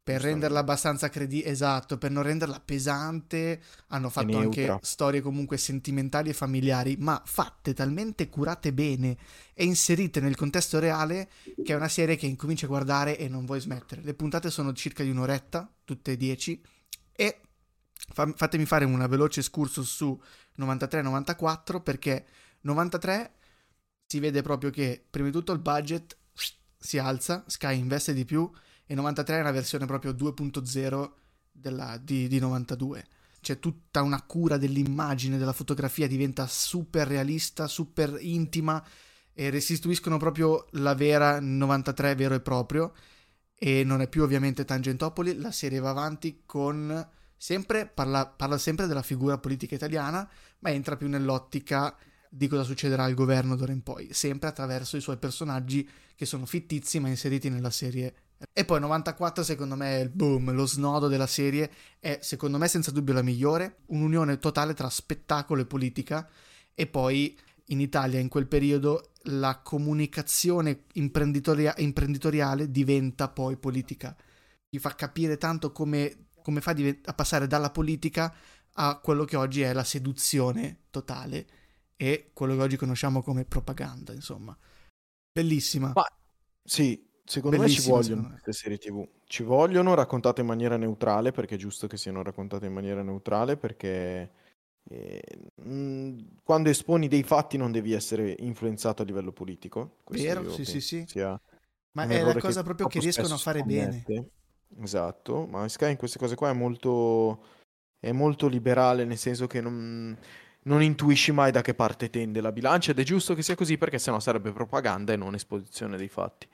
[0.09, 6.31] per renderla abbastanza credibile, esatto, per non renderla pesante, hanno fatto anche storie comunque sentimentali
[6.31, 9.19] e familiari, ma fatte talmente curate bene
[9.53, 11.29] e inserite nel contesto reale
[11.63, 14.01] che è una serie che incominci a guardare e non vuoi smettere.
[14.01, 16.59] Le puntate sono circa di un'oretta, tutte e dieci,
[17.13, 17.41] e
[18.35, 20.21] fatemi fare una veloce excursus su
[20.59, 22.27] 93-94 perché
[22.63, 23.33] 93
[24.07, 26.17] si vede proprio che prima di tutto il budget
[26.79, 28.51] si alza, Sky investe di più
[28.87, 31.11] e 93 è una versione proprio 2.0
[31.51, 33.07] della, di, di 92.
[33.41, 38.85] C'è tutta una cura dell'immagine, della fotografia, diventa super realista, super intima
[39.33, 42.93] e restituiscono proprio la vera 93 vero e proprio
[43.55, 47.07] e non è più ovviamente Tangentopoli, la serie va avanti con
[47.39, 51.97] sempre, parla, parla sempre della figura politica italiana, ma entra più nell'ottica
[52.29, 56.45] di cosa succederà al governo d'ora in poi, sempre attraverso i suoi personaggi che sono
[56.45, 58.15] fittizi ma inseriti nella serie.
[58.53, 62.69] E poi 94 secondo me è il boom, lo snodo della serie è secondo me
[62.69, 66.29] senza dubbio la migliore, un'unione totale tra spettacolo e politica
[66.75, 67.37] e poi
[67.71, 74.17] in Italia in quel periodo la comunicazione imprenditoria- imprenditoriale diventa poi politica.
[74.69, 76.75] Ti fa capire tanto come come fa
[77.05, 78.35] a passare dalla politica
[78.75, 81.47] a quello che oggi è la seduzione totale
[81.97, 84.57] e quello che oggi conosciamo come propaganda, insomma.
[85.33, 85.93] Bellissima.
[85.95, 86.05] Ma,
[86.63, 89.09] sì, secondo Bellissima, me ci vogliono queste serie tv.
[89.25, 93.57] Ci vogliono raccontate in maniera neutrale, perché è giusto che siano raccontate in maniera neutrale,
[93.57, 94.31] perché
[94.89, 95.23] eh,
[95.57, 99.99] mh, quando esponi dei fatti non devi essere influenzato a livello politico.
[100.11, 101.05] Vero, sì, sì, sì.
[101.93, 104.05] Ma è la cosa proprio che riescono a fare bene.
[104.81, 107.45] Esatto, ma Sky in queste cose qua è molto,
[107.99, 110.17] è molto liberale, nel senso che non,
[110.63, 113.79] non intuisci mai da che parte tende la bilancia ed è giusto che sia così
[113.79, 116.49] perché sennò sarebbe propaganda e non esposizione dei fatti.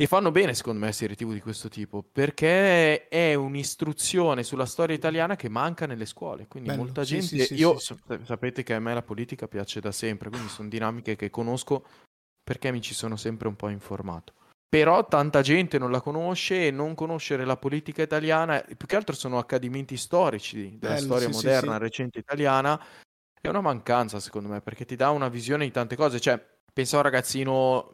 [0.00, 4.94] E fanno bene, secondo me, serie TV di questo tipo, perché è un'istruzione sulla storia
[4.94, 6.46] italiana che manca nelle scuole.
[6.46, 6.84] Quindi Bello.
[6.84, 7.26] molta gente...
[7.26, 10.68] Sì, sì, io sì, sapete che a me la politica piace da sempre, quindi sono
[10.68, 11.84] dinamiche che conosco
[12.44, 14.34] perché mi ci sono sempre un po' informato.
[14.68, 19.14] Però tanta gente non la conosce e non conoscere la politica italiana, più che altro
[19.14, 22.84] sono accadimenti storici della Bello, storia sì, moderna, sì, recente italiana,
[23.40, 26.20] è una mancanza secondo me, perché ti dà una visione di tante cose.
[26.20, 26.38] Cioè,
[26.72, 27.92] pensa a un ragazzino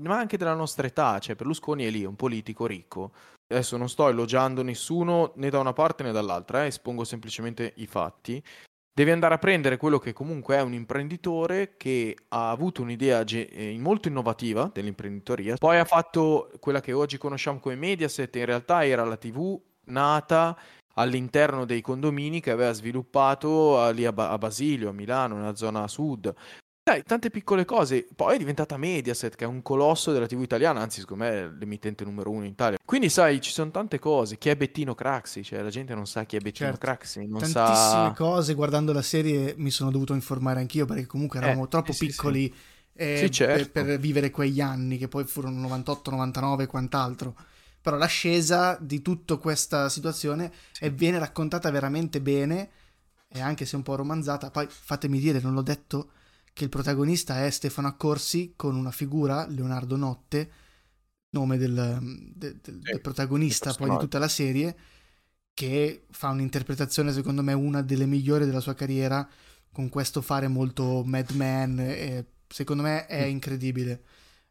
[0.00, 3.12] ma anche della nostra età, cioè Berlusconi è lì, è un politico ricco.
[3.52, 7.86] Adesso non sto elogiando nessuno né da una parte né dall'altra, eh, espongo semplicemente i
[7.86, 8.42] fatti.
[8.94, 13.48] Devi andare a prendere quello che comunque è un imprenditore che ha avuto un'idea ge-
[13.50, 18.84] eh, molto innovativa dell'imprenditoria, poi ha fatto quella che oggi conosciamo come Mediaset, in realtà
[18.84, 20.54] era la TV nata
[20.96, 25.88] all'interno dei condomini che aveva sviluppato lì a, ba- a Basilio, a Milano, nella zona
[25.88, 26.30] sud.
[26.84, 28.08] Dai, tante piccole cose.
[28.14, 31.48] Poi è diventata Mediaset, che è un colosso della TV italiana, anzi, secondo me è
[31.48, 32.76] l'emittente numero uno in Italia.
[32.84, 34.36] Quindi, sai, ci sono tante cose.
[34.36, 35.44] Chi è Bettino Craxi?
[35.44, 36.84] Cioè, la gente non sa chi è Bettino certo.
[36.84, 37.20] Craxi.
[37.20, 38.14] Non Tantissime sa...
[38.16, 38.54] cose.
[38.54, 42.52] Guardando la serie mi sono dovuto informare anch'io, perché comunque eravamo eh, troppo sì, piccoli
[42.52, 42.60] sì.
[42.94, 43.70] Eh, sì, certo.
[43.70, 47.36] per, per, vivere quegli anni, che poi furono 98, 99 e quant'altro.
[47.80, 50.50] Però l'ascesa di tutta questa situazione
[50.94, 52.70] viene raccontata veramente bene,
[53.28, 54.50] e anche se un po' romanzata.
[54.50, 56.08] Poi fatemi dire, non l'ho detto
[56.52, 60.50] che il protagonista è Stefano Accorsi con una figura, Leonardo Notte,
[61.30, 61.98] nome del,
[62.34, 64.76] del, del, sì, del protagonista poi di tutta la serie,
[65.54, 69.28] che fa un'interpretazione secondo me una delle migliori della sua carriera,
[69.72, 74.04] con questo fare molto Mad Men, e secondo me è incredibile.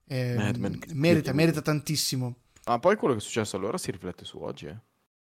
[0.06, 2.38] Eh, Man, merita, merita tantissimo.
[2.66, 4.80] Ma poi quello che è successo allora si riflette su oggi, eh?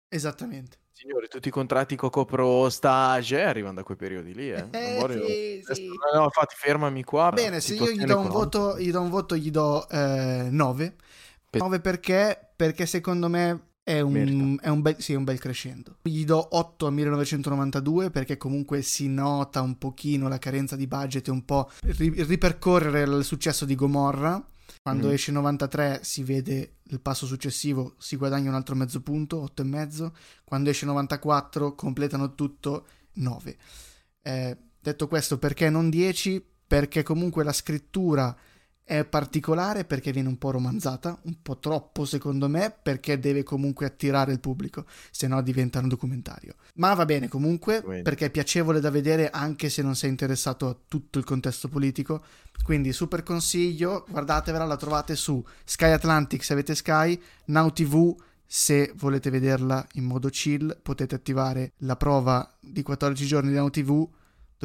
[0.09, 0.79] Esattamente.
[0.97, 4.69] Signori, tutti i contratti Coco Pro Stage arrivano da quei periodi lì, eh.
[4.71, 5.89] eh sì, sì.
[6.15, 7.33] No, infatti fermami qua.
[7.33, 10.95] Bene, se io gli do, un voto, gli do un voto, gli do eh, 9.
[11.51, 12.53] Pe- 9 perché?
[12.55, 15.97] Perché secondo me è un, è un, bel, sì, un bel crescendo.
[16.03, 21.27] Gli do 8 a 1992 perché comunque si nota un pochino la carenza di budget
[21.27, 24.41] e un po' ri- ripercorrere il successo di Gomorra.
[24.85, 25.13] Quando mm.
[25.13, 29.65] esce 93 si vede il passo successivo, si guadagna un altro mezzo punto, 8 e
[29.65, 30.15] mezzo.
[30.45, 33.57] Quando esce 94 completano tutto 9.
[34.21, 36.45] Eh, detto questo, perché non 10?
[36.67, 38.37] Perché comunque la scrittura
[38.85, 43.87] è particolare perché viene un po' romanzata, un po' troppo secondo me, perché deve comunque
[43.87, 46.55] attirare il pubblico, se no diventa un documentario.
[46.75, 50.77] Ma va bene comunque, perché è piacevole da vedere anche se non sei interessato a
[50.87, 52.23] tutto il contesto politico.
[52.63, 58.15] Quindi super consiglio, guardatevela, la trovate su Sky Atlantic se avete Sky, Now TV
[58.47, 63.71] se volete vederla in modo chill, potete attivare la prova di 14 giorni di Now
[63.71, 64.09] TV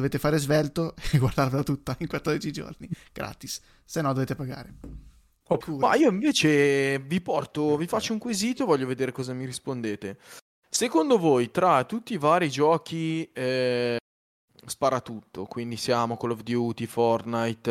[0.00, 4.74] dovete fare svelto e guardarvela tutta in 14 giorni, gratis, se no dovete pagare.
[5.48, 10.18] Oh, ma io invece vi porto, vi faccio un quesito, voglio vedere cosa mi rispondete.
[10.68, 13.98] Secondo voi, tra tutti i vari giochi eh,
[14.64, 17.70] sparatutto, quindi siamo Call of Duty, Fortnite,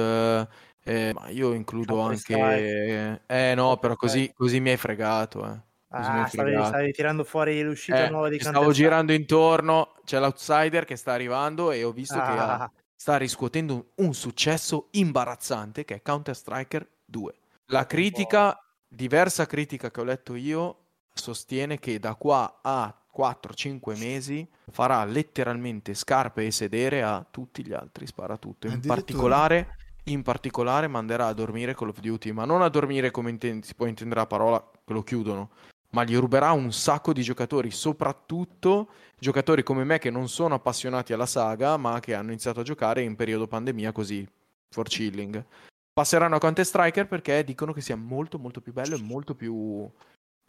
[0.83, 3.21] eh, eh ma io includo anche...
[3.25, 5.67] Eh no, però così, così mi hai fregato, eh.
[5.91, 10.85] Ah, stavi, stavi, tirando fuori l'uscita eh, nuova di Counter Stavo girando intorno, c'è l'outsider
[10.85, 12.21] che sta arrivando e ho visto ah.
[12.21, 12.71] che ha, ah.
[12.95, 17.33] sta riscuotendo un, successo imbarazzante che è Counter Striker 2.
[17.71, 20.77] La critica, diversa critica che ho letto io,
[21.11, 27.73] sostiene che da qua a 4-5 mesi farà letteralmente scarpe e sedere a tutti gli
[27.73, 28.67] altri sparatutto.
[28.67, 33.31] In particolare, in particolare manderà a dormire Call of Duty, ma non a dormire come
[33.31, 35.49] intend- si può intendere la parola che lo chiudono,
[35.91, 41.13] ma gli ruberà un sacco di giocatori, soprattutto giocatori come me che non sono appassionati
[41.13, 44.27] alla saga, ma che hanno iniziato a giocare in periodo pandemia così,
[44.69, 45.43] for chilling.
[45.91, 49.91] Passeranno a Counter Striker perché dicono che sia molto molto più bello e molto più,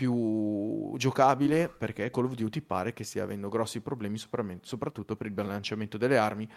[0.01, 4.19] più giocabile perché Call of Duty pare che stia avendo grossi problemi
[4.63, 6.49] soprattutto per il bilanciamento delle armi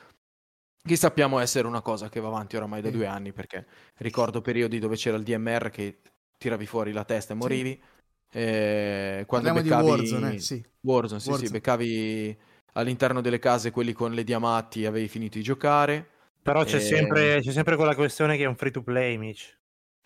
[0.81, 3.65] che sappiamo essere una cosa che va avanti oramai da due anni perché
[3.97, 5.99] ricordo periodi dove c'era il DMR che
[6.37, 7.92] tiravi fuori la testa e morivi sì.
[8.33, 9.83] Eh, quando beccavi...
[9.83, 10.39] di Warzone, eh?
[10.39, 10.65] sì.
[10.81, 11.47] Warzone, sì, Warzone.
[11.47, 12.37] sì, beccavi
[12.73, 16.07] all'interno delle case quelli con le diamanti, avevi finito di giocare.
[16.41, 16.81] Però c'è, e...
[16.81, 19.55] sempre, c'è sempre quella questione che è un free to play, Mitch.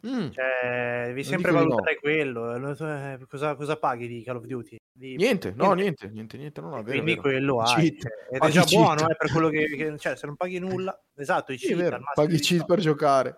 [0.06, 0.30] Mm.
[0.30, 2.00] Cioè, devi sempre valutare no.
[2.00, 2.54] quello.
[2.54, 4.78] Eh, cosa, cosa, paghi di Call of Duty?
[4.92, 5.16] Di...
[5.16, 7.02] Niente, no, niente, niente, niente, non è vero.
[7.02, 7.98] Quindi quello hai.
[7.98, 8.82] Cioè, ed è già cheat.
[8.82, 12.00] buono eh, per quello che, che, Cioè, se non paghi nulla, esatto, i cheat, vero,
[12.14, 13.38] paghi cheat per giocare.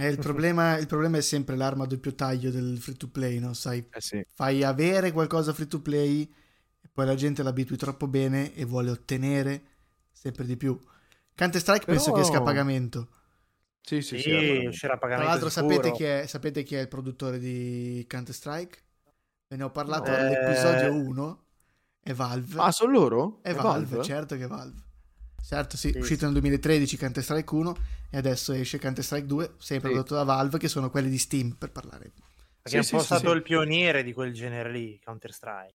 [0.00, 3.38] Eh, il, problema, il, problema, è sempre l'arma a doppio taglio del free to play,
[3.38, 3.52] no?
[3.52, 4.24] Sai, eh sì.
[4.32, 8.90] fai avere qualcosa free to play e poi la gente l'abitui troppo bene e vuole
[8.90, 9.62] ottenere
[10.10, 10.78] sempre di più.
[11.34, 11.96] Counter Strike Però...
[11.96, 13.08] penso che esca a pagamento.
[13.82, 15.24] Sì, sì, sì, sì uscirà a pagamento.
[15.24, 18.78] Tra l'altro, sapete chi, è, sapete chi, è, il produttore di Counter Strike?
[19.48, 20.14] Ve ne ho parlato eh...
[20.14, 21.44] all'episodio 1.
[22.02, 22.58] È Valve.
[22.58, 23.38] Ah, sono loro?
[23.42, 24.88] È, è Valve, Valve, certo che è Valve.
[25.50, 27.76] Certo, sì, sì, uscito nel 2013 Counter Strike 1
[28.08, 29.94] e adesso esce Counter Strike 2, sempre sì.
[29.94, 32.12] prodotto da Valve, che sono quelli di Steam, per parlare.
[32.62, 35.74] Perché sì, è un po' stato il pioniere di quel genere lì, Counter Strike.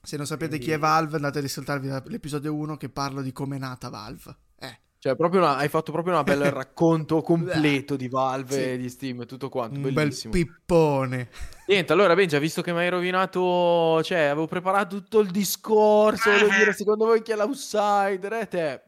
[0.00, 0.64] Se non sapete Quindi...
[0.64, 4.36] chi è Valve, andate a risaltarvi l'episodio 1 che parlo di come è nata Valve.
[4.58, 4.78] Eh.
[4.98, 8.62] Cioè, proprio una- hai fatto proprio un bel racconto completo di Valve, Sì.
[8.70, 9.78] e di Steam e tutto quanto.
[9.80, 10.32] Un Bellissimo.
[10.32, 11.28] bel pippone.
[11.66, 16.54] Niente, allora Benja, visto che mi hai rovinato, cioè, avevo preparato tutto il discorso, volevo
[16.56, 18.32] dire, secondo voi chi è l'outsider?
[18.32, 18.82] E te,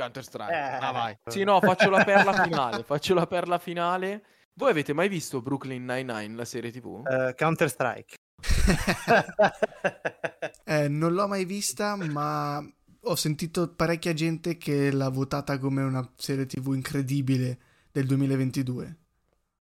[0.00, 0.52] Counter Strike.
[0.52, 0.78] Eh.
[0.80, 1.18] Ah, vai.
[1.26, 4.24] Sì, no, faccio la perla finale, faccio la perla finale.
[4.54, 7.06] Voi avete mai visto Brooklyn Nine-Nine, la serie TV?
[7.06, 8.16] Eh, Counter Strike.
[10.64, 12.62] Eh, non l'ho mai vista, ma
[13.02, 17.58] ho sentito parecchia gente che l'ha votata come una serie TV incredibile
[17.90, 18.96] del 2022.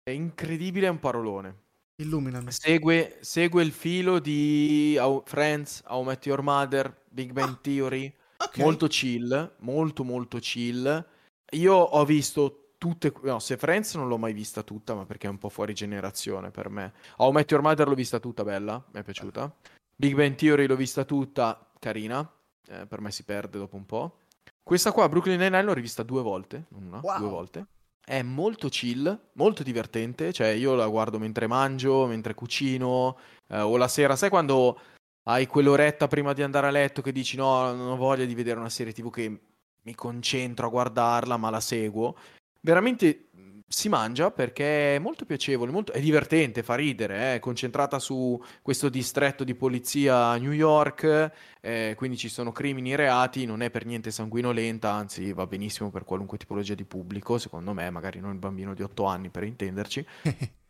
[0.04, 1.56] È incredibile, è un parolone.
[1.96, 2.52] Illuminami.
[2.52, 8.14] Segue, segue il filo di How- Friends, How I Met Your Mother, Big Bang Theory.
[8.44, 8.58] Ok.
[8.58, 11.06] Molto chill, molto molto chill.
[11.52, 15.30] Io ho visto tutte, no, se Friends non l'ho mai vista tutta, ma perché è
[15.30, 16.92] un po' fuori generazione per me.
[17.18, 19.54] How I Met Your Mother l'ho vista tutta, bella, mi è piaciuta.
[19.94, 22.28] Big Bang Theory l'ho vista tutta, carina,
[22.68, 24.18] eh, per me si perde dopo un po'.
[24.62, 27.18] Questa qua, Brooklyn Nine-Nine, l'ho rivista due volte, una, Wow.
[27.18, 27.66] due volte.
[28.04, 33.16] È molto chill, molto divertente, cioè io la guardo mentre mangio, mentre cucino,
[33.48, 34.80] eh, o la sera, sai quando
[35.24, 38.58] hai quell'oretta prima di andare a letto che dici no, non ho voglia di vedere
[38.58, 39.40] una serie TV che
[39.82, 42.16] mi concentro a guardarla, ma la seguo.
[42.60, 43.28] Veramente
[43.72, 48.40] si mangia perché è molto piacevole, molto- è divertente, fa ridere, eh, è concentrata su
[48.60, 53.62] questo distretto di polizia a New York, eh, quindi ci sono crimini e reati, non
[53.62, 58.20] è per niente sanguinolenta, anzi va benissimo per qualunque tipologia di pubblico, secondo me, magari
[58.20, 60.06] non il bambino di 8 anni per intenderci.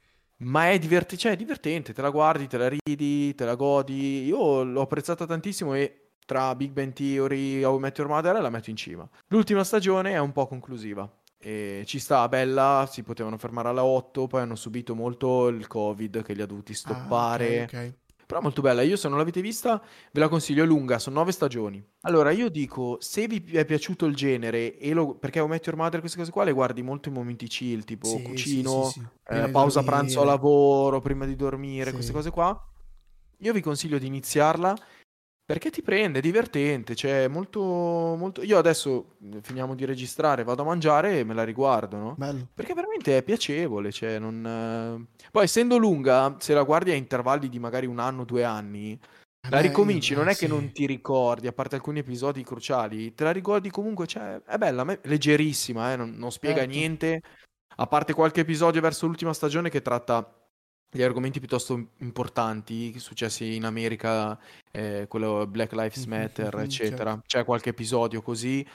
[0.43, 4.25] Ma è, diverti- cioè, è divertente, te la guardi, te la ridi, te la godi.
[4.25, 8.51] Io l'ho apprezzata tantissimo e tra Big Bang Theory, How I Met Your Mother la
[8.51, 9.09] metto in cima.
[9.29, 11.11] L'ultima stagione è un po' conclusiva.
[11.39, 16.23] E ci sta, bella, si potevano fermare alla 8, poi hanno subito molto il Covid
[16.23, 17.59] che li ha dovuti stoppare.
[17.61, 17.95] Ah, ok, ok.
[18.33, 19.79] Però molto bella, io se non l'avete vista
[20.11, 21.85] ve la consiglio, è lunga, sono nove stagioni.
[22.01, 25.67] Allora io dico, se vi è piaciuto il genere, e lo, perché How I Met
[25.67, 29.01] Your Mother, queste cose qua le guardi molto in momenti chill, tipo Sì, cucino, sì,
[29.01, 32.59] sì, eh, pausa pranzo a lavoro, prima di dormire, queste cose qua.
[33.41, 34.79] Io vi consiglio di iniziarla
[35.45, 38.43] perché ti prende, è divertente, cioè molto, molto...
[38.43, 42.15] Io adesso eh, finiamo di registrare, vado a mangiare e me la riguardo, no?
[42.17, 42.49] Bello.
[42.55, 44.45] Perché veramente è piacevole, cioè non...
[44.47, 48.99] eh, Poi essendo lunga, se la guardi a intervalli di magari un anno, due anni,
[49.49, 50.47] la Beh, ricominci, io- non eh, è che sì.
[50.47, 54.85] non ti ricordi, a parte alcuni episodi cruciali, te la ricordi comunque, cioè, è bella,
[54.85, 56.71] me- leggerissima, eh, non, non spiega Certo.
[56.71, 57.21] niente,
[57.77, 60.42] a parte qualche episodio verso l'ultima stagione che tratta
[60.95, 64.39] gli argomenti piuttosto importanti successi in America,
[64.71, 67.11] eh, quello Black Lives Mhm, Matter, mhm, eccetera.
[67.13, 67.23] certo.
[67.27, 68.67] C'è qualche episodio così,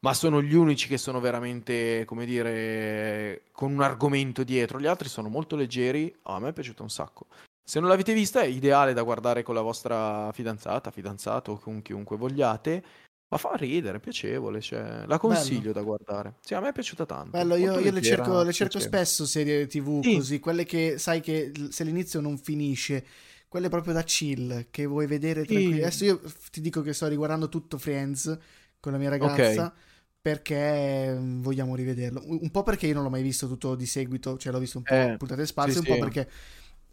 [0.00, 4.80] ma sono gli unici che sono veramente, come dire, con un argomento dietro.
[4.80, 7.26] Gli altri sono molto leggeri, oh, a me è piaciuto un sacco.
[7.62, 11.82] Se non l'avete vista è ideale da guardare con la vostra fidanzata, fidanzato o con
[11.82, 12.84] chiunque vogliate,
[13.30, 16.34] ma fa ridere, è piacevole, cioè, la consiglio da guardare.
[16.40, 17.30] Sì, a me è piaciuta tanto.
[17.30, 20.14] Bello, io, io le cerco, le cerco spesso serie TV Sì.
[20.16, 23.04] così, quelle che sai che se l'inizio non finisce,
[23.46, 25.74] quelle proprio da chill, che vuoi vedere tranquilli.
[25.74, 25.80] Sì.
[25.80, 26.20] Adesso io
[26.50, 28.36] ti dico che sto riguardando tutto Friends
[28.80, 29.72] con la mia ragazza
[30.20, 32.22] perché mm, vogliamo rivederlo.
[32.26, 34.84] Un po' perché io non l'ho mai visto tutto di seguito, cioè l'ho visto un
[34.84, 35.98] po' Eh, puntate sparse, sì, un po' sì.
[36.00, 36.30] perché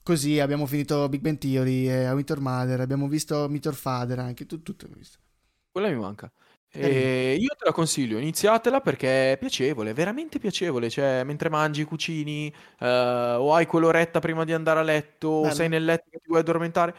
[0.04, 3.66] così abbiamo finito Big Bang Theory, e How I Met Your Mother, abbiamo visto Meet
[3.66, 5.18] Your Father anche, tu- tutto abbiamo visto.
[5.78, 6.32] Quella mi manca.
[6.72, 10.90] E io te la consiglio, iniziatela perché è piacevole, è veramente piacevole.
[10.90, 15.54] Cioè, mentre mangi, cucini, eh, o hai quell'oretta prima di andare a letto, o Bello.
[15.54, 16.96] sei nel letto che ti vuoi addormentare,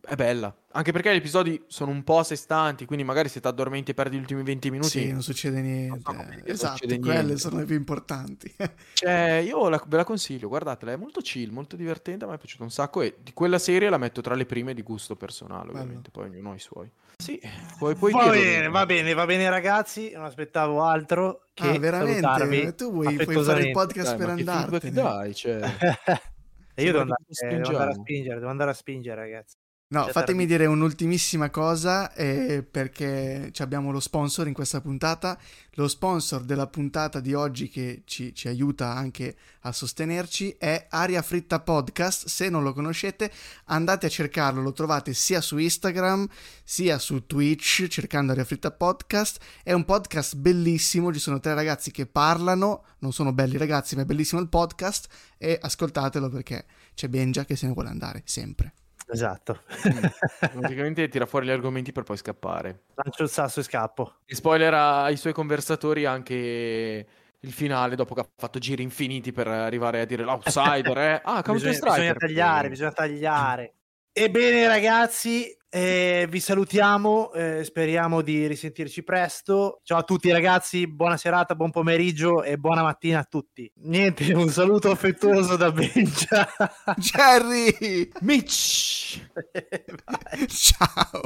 [0.00, 0.54] è bella.
[0.72, 3.90] Anche perché gli episodi sono un po' a sé stanti, quindi magari se ti addormenti
[3.90, 4.88] e perdi gli ultimi 20 minuti.
[4.88, 6.12] Sì, non succede niente.
[6.12, 7.38] non esatto, succede quelle niente.
[7.38, 8.54] sono le più importanti.
[8.94, 12.38] Cioè, io la- ve la consiglio, guardatela, è molto chill, molto divertente, a me è
[12.38, 15.66] piaciuto un sacco e di quella serie la metto tra le prime di gusto personale,
[15.66, 15.78] Bello.
[15.80, 16.90] ovviamente, poi ognuno ha i suoi.
[17.24, 17.40] Sì,
[17.78, 22.74] puoi, puoi va bene, va bene, va bene ragazzi, non aspettavo altro che Ah, veramente?
[22.74, 24.92] Tu vuoi, fare il podcast Dai, per andartene?
[24.92, 25.60] dai, cioè...
[26.76, 29.56] E io devo andare, devo andare a spingere, devo andare a spingere ragazzi.
[29.94, 35.38] No, fatemi dire un'ultimissima cosa eh, perché abbiamo lo sponsor in questa puntata.
[35.74, 41.22] Lo sponsor della puntata di oggi che ci, ci aiuta anche a sostenerci è Aria
[41.22, 42.26] Fritta Podcast.
[42.26, 43.30] Se non lo conoscete,
[43.66, 44.62] andate a cercarlo.
[44.62, 46.26] Lo trovate sia su Instagram
[46.64, 49.38] sia su Twitch cercando Aria Fritta Podcast.
[49.62, 51.12] È un podcast bellissimo.
[51.12, 52.82] Ci sono tre ragazzi che parlano.
[52.98, 55.06] Non sono belli ragazzi, ma è bellissimo il podcast.
[55.38, 56.64] E ascoltatelo perché
[56.96, 58.72] c'è Benja che se ne vuole andare sempre.
[59.06, 59.60] Esatto.
[60.38, 62.84] Praticamente tira fuori gli argomenti per poi scappare.
[62.94, 64.14] Lancio il sasso e scappo.
[64.24, 67.06] E spoiler ai suoi conversatori anche
[67.40, 71.20] il finale, dopo che ha fatto giri infiniti per arrivare a dire l'outsider, eh?
[71.22, 71.96] Ah, Counter bisogna, Strike.
[71.96, 73.74] bisogna tagliare, bisogna tagliare.
[74.12, 79.80] Ebbene ragazzi, E vi salutiamo, eh, speriamo di risentirci presto.
[79.82, 83.68] Ciao a tutti ragazzi, buona serata, buon pomeriggio e buona mattina a tutti.
[83.78, 86.48] Niente, un saluto affettuoso da Benja.
[86.96, 88.08] Jerry!
[88.20, 89.20] Mitch!
[90.46, 91.22] Ciao!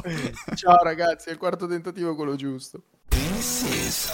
[0.54, 2.84] Ciao ragazzi, è il quarto tentativo quello giusto.
[3.08, 4.10] This is.